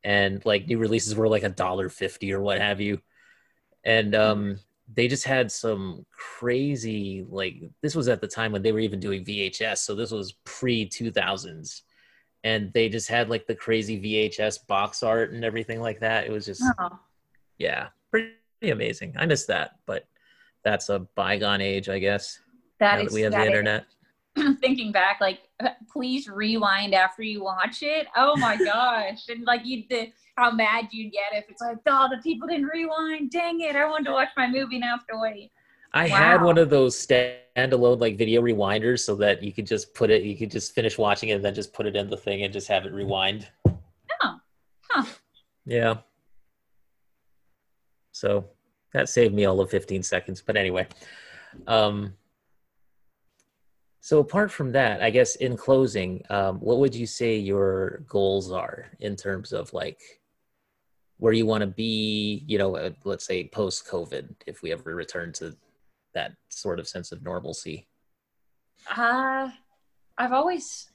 [0.04, 3.00] And like new releases were like a dollar fifty or what have you.
[3.82, 4.58] And um,
[4.92, 9.00] they just had some crazy like this was at the time when they were even
[9.00, 11.82] doing VHS, so this was pre 2000s,
[12.42, 16.26] and they just had like the crazy VHS box art and everything like that.
[16.26, 16.98] It was just oh.
[17.58, 19.14] yeah, pretty amazing.
[19.16, 20.06] I miss that, but
[20.64, 22.38] that's a bygone age, I guess.
[22.80, 23.86] That, is, that we have the internet.
[24.60, 25.40] thinking back, like
[25.92, 28.06] please rewind after you watch it.
[28.16, 29.28] Oh my gosh!
[29.28, 32.66] and like you, the how mad you'd get if it's like, oh, the people didn't
[32.66, 33.30] rewind.
[33.30, 33.76] Dang it!
[33.76, 34.86] I wanted to watch my movie now.
[34.86, 35.50] I have to wait.
[35.94, 36.16] I wow.
[36.16, 40.24] had one of those standalone like video rewinders so that you could just put it,
[40.24, 42.52] you could just finish watching it and then just put it in the thing and
[42.52, 43.48] just have it rewind.
[43.64, 44.40] Oh,
[44.90, 45.04] huh.
[45.64, 45.98] Yeah.
[48.10, 48.44] So
[48.92, 50.42] that saved me all of 15 seconds.
[50.44, 50.88] But anyway,
[51.68, 52.12] um,
[54.04, 58.52] so apart from that, I guess in closing, um, what would you say your goals
[58.52, 59.98] are in terms of like
[61.16, 62.44] where you want to be?
[62.46, 65.56] You know, uh, let's say post COVID, if we ever return to
[66.12, 67.88] that sort of sense of normalcy.
[68.94, 69.48] Uh,
[70.18, 70.90] I've always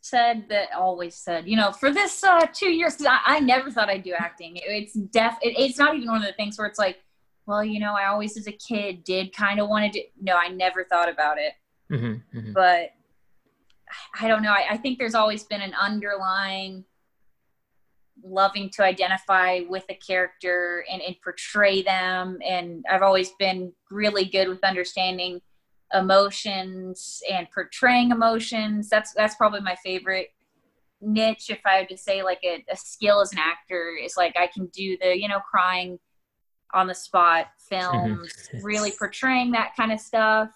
[0.00, 0.68] said that.
[0.72, 4.14] Always said, you know, for this uh, two years, I, I never thought I'd do
[4.16, 4.58] acting.
[4.58, 5.34] It, it's def.
[5.42, 6.98] It, it's not even one of the things where it's like,
[7.44, 10.06] well, you know, I always as a kid did kind of want to do.
[10.20, 11.54] No, I never thought about it
[11.92, 12.52] Mm-hmm, mm-hmm.
[12.52, 12.90] But
[14.18, 14.52] I don't know.
[14.52, 16.84] I, I think there's always been an underlying
[18.24, 22.38] loving to identify with a character and, and portray them.
[22.46, 25.40] And I've always been really good with understanding
[25.92, 28.88] emotions and portraying emotions.
[28.88, 30.28] That's that's probably my favorite
[31.00, 31.50] niche.
[31.50, 34.46] If I had to say like a, a skill as an actor is like I
[34.46, 35.98] can do the you know crying
[36.74, 38.58] on the spot films, mm-hmm.
[38.64, 40.48] really portraying that kind of stuff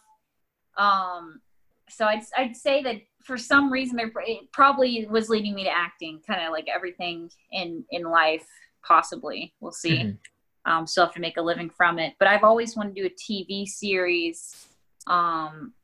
[0.76, 1.40] Um,
[1.88, 5.70] so I'd I'd say that for some reason there it probably was leading me to
[5.70, 8.46] acting, kind of like everything in in life.
[8.84, 9.98] Possibly, we'll see.
[9.98, 10.70] Mm-hmm.
[10.72, 13.06] Um, still have to make a living from it, but I've always wanted to do
[13.06, 14.66] a TV series.
[15.06, 15.74] Um,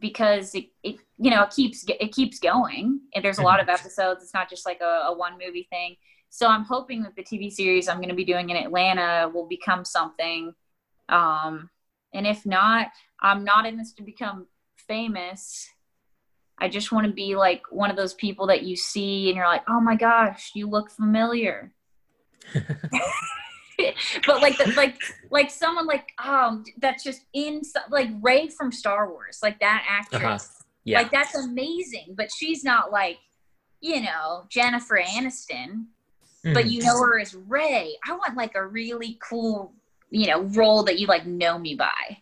[0.00, 3.66] because it, it you know it keeps it keeps going and there's a lot of
[3.66, 3.74] mm-hmm.
[3.74, 5.96] episodes it's not just like a, a one movie thing
[6.30, 9.46] so i'm hoping that the tv series i'm going to be doing in atlanta will
[9.46, 10.54] become something
[11.08, 11.68] um
[12.14, 12.88] and if not
[13.20, 15.68] i'm not in this to become famous
[16.58, 19.46] i just want to be like one of those people that you see and you're
[19.46, 21.72] like oh my gosh you look familiar
[24.26, 24.96] but like the, like
[25.30, 30.22] like someone like um that's just in like Rey from Star Wars, like that actress.
[30.22, 30.64] Uh-huh.
[30.84, 30.98] Yeah.
[30.98, 33.18] Like that's amazing, but she's not like,
[33.80, 35.86] you know, Jennifer Aniston.
[36.44, 36.54] Mm.
[36.54, 37.96] But you know her as Rey.
[38.06, 39.72] I want like a really cool,
[40.12, 42.18] you know, role that you like know me by.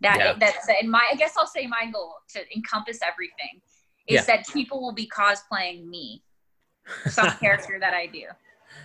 [0.00, 0.32] That yeah.
[0.38, 3.60] that's and my I guess I'll say my goal to encompass everything
[4.06, 4.22] is yeah.
[4.36, 6.22] that people will be cosplaying me,
[7.08, 8.22] some character that I do.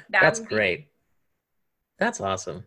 [0.10, 0.88] That that's great.
[1.99, 2.65] That's awesome.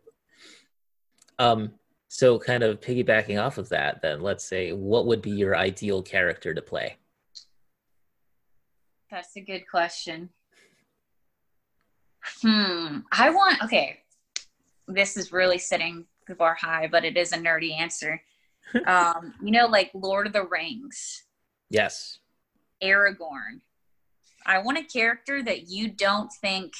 [1.38, 1.72] Um,
[2.08, 6.02] so kind of piggybacking off of that, then let's say, what would be your ideal
[6.02, 6.96] character to play?
[9.10, 10.30] That's a good question.
[12.42, 12.98] Hmm.
[13.12, 14.00] I want okay.
[14.88, 18.20] This is really setting the bar high, but it is a nerdy answer.
[18.86, 21.24] um, you know, like Lord of the Rings.
[21.70, 22.18] Yes.
[22.82, 23.60] Aragorn.
[24.46, 26.72] I want a character that you don't think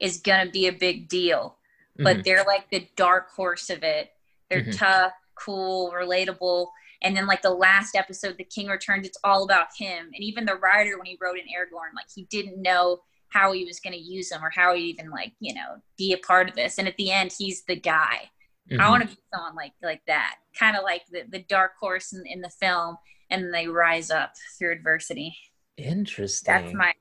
[0.00, 1.58] is gonna be a big deal
[1.98, 2.22] but mm-hmm.
[2.22, 4.12] they're like the dark horse of it.
[4.48, 4.70] They're mm-hmm.
[4.70, 6.68] tough, cool, relatable.
[7.02, 10.06] And then like the last episode, The King Returns, it's all about him.
[10.14, 13.64] And even the writer, when he wrote in Aragorn, like he didn't know how he
[13.64, 16.48] was going to use him or how he even like you know be a part
[16.48, 16.78] of this.
[16.78, 18.30] And at the end, he's the guy.
[18.70, 18.80] Mm-hmm.
[18.80, 22.12] I want to be someone like like that, kind of like the the dark horse
[22.12, 22.96] in, in the film,
[23.30, 25.36] and they rise up through adversity.
[25.76, 26.52] Interesting.
[26.52, 26.92] That's my.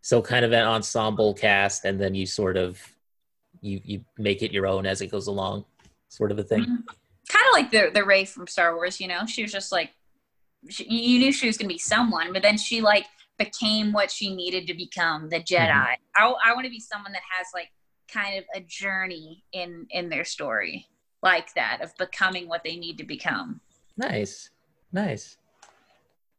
[0.00, 2.80] So kind of an ensemble cast, and then you sort of
[3.60, 5.64] you you make it your own as it goes along,
[6.08, 6.62] sort of a thing.
[6.62, 6.74] Mm-hmm.
[7.28, 9.26] Kind of like the the Rey from Star Wars, you know.
[9.26, 9.90] She was just like,
[10.70, 13.04] she, you knew she was gonna be someone, but then she like
[13.38, 15.70] became what she needed to become, the Jedi.
[15.70, 16.16] Mm-hmm.
[16.16, 17.70] I I want to be someone that has like
[18.12, 20.86] kind of a journey in in their story
[21.22, 23.60] like that of becoming what they need to become.
[23.96, 24.50] Nice,
[24.92, 25.36] nice.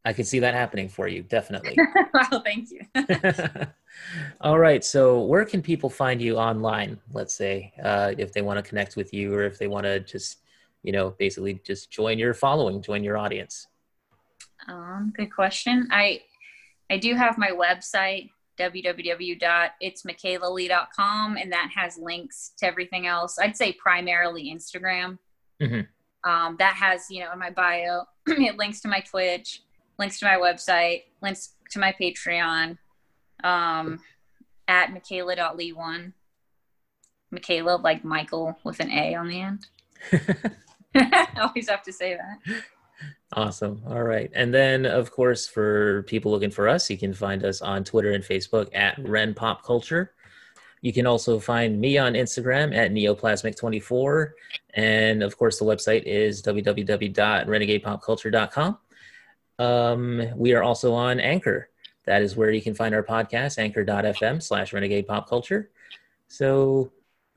[0.04, 1.76] I can see that happening for you, definitely.
[2.14, 2.80] well, thank you.
[4.40, 4.82] All right.
[4.82, 6.98] So, where can people find you online?
[7.12, 10.00] Let's say uh, if they want to connect with you, or if they want to
[10.00, 10.38] just,
[10.82, 13.66] you know, basically just join your following, join your audience.
[14.68, 15.88] Um, good question.
[15.90, 16.22] I
[16.90, 23.38] I do have my website www.itsmichaelalee.com, and that has links to everything else.
[23.38, 25.18] I'd say primarily Instagram.
[25.62, 25.80] Mm-hmm.
[26.30, 29.62] Um, that has, you know, in my bio, it links to my Twitch,
[29.98, 32.76] links to my website, links to my Patreon
[33.42, 34.00] um,
[34.68, 36.12] at Michaela.lee1.
[37.30, 39.66] Michaela, like Michael with an A on the end.
[40.94, 42.38] I always have to say that.
[43.32, 43.80] Awesome.
[43.86, 44.28] All right.
[44.34, 48.10] And then, of course, for people looking for us, you can find us on Twitter
[48.10, 50.12] and Facebook at Ren Pop Culture.
[50.80, 54.32] You can also find me on Instagram at Neoplasmic24.
[54.74, 58.78] And of course, the website is www.renegadepopculture.com.
[59.58, 61.68] Um, we are also on Anchor.
[62.06, 65.68] That is where you can find our podcast, anchor.fm slash renegade pop culture.
[66.28, 66.90] So,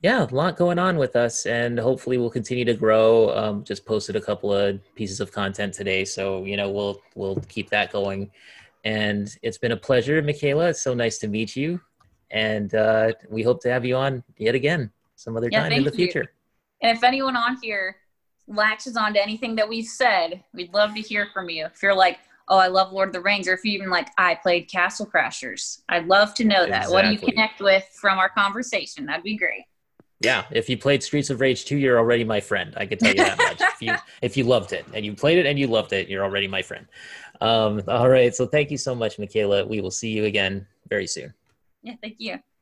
[0.04, 3.34] yeah, a lot going on with us, and hopefully we'll continue to grow.
[3.34, 7.36] Um, just posted a couple of pieces of content today, so you know we'll we'll
[7.48, 8.30] keep that going.
[8.84, 10.68] And it's been a pleasure, Michaela.
[10.68, 11.80] It's so nice to meet you,
[12.30, 15.84] and uh, we hope to have you on yet again some other yeah, time in
[15.84, 16.20] the future.
[16.82, 16.88] You.
[16.88, 17.96] And if anyone on here
[18.46, 21.64] latches on to anything that we've said, we'd love to hear from you.
[21.64, 22.18] If you're like,
[22.48, 25.06] oh, I love Lord of the Rings, or if you even like, I played Castle
[25.06, 25.80] Crashers.
[25.88, 26.88] I'd love to know that.
[26.88, 26.92] Exactly.
[26.92, 29.06] What do you connect with from our conversation?
[29.06, 29.64] That'd be great.
[30.20, 32.72] Yeah, if you played Streets of Rage 2, you're already my friend.
[32.76, 33.60] I can tell you that much.
[33.60, 36.24] if you if you loved it and you played it and you loved it, you're
[36.24, 36.86] already my friend.
[37.40, 39.66] Um, all right, so thank you so much, Michaela.
[39.66, 41.34] We will see you again very soon.
[41.82, 42.38] Yeah, thank you.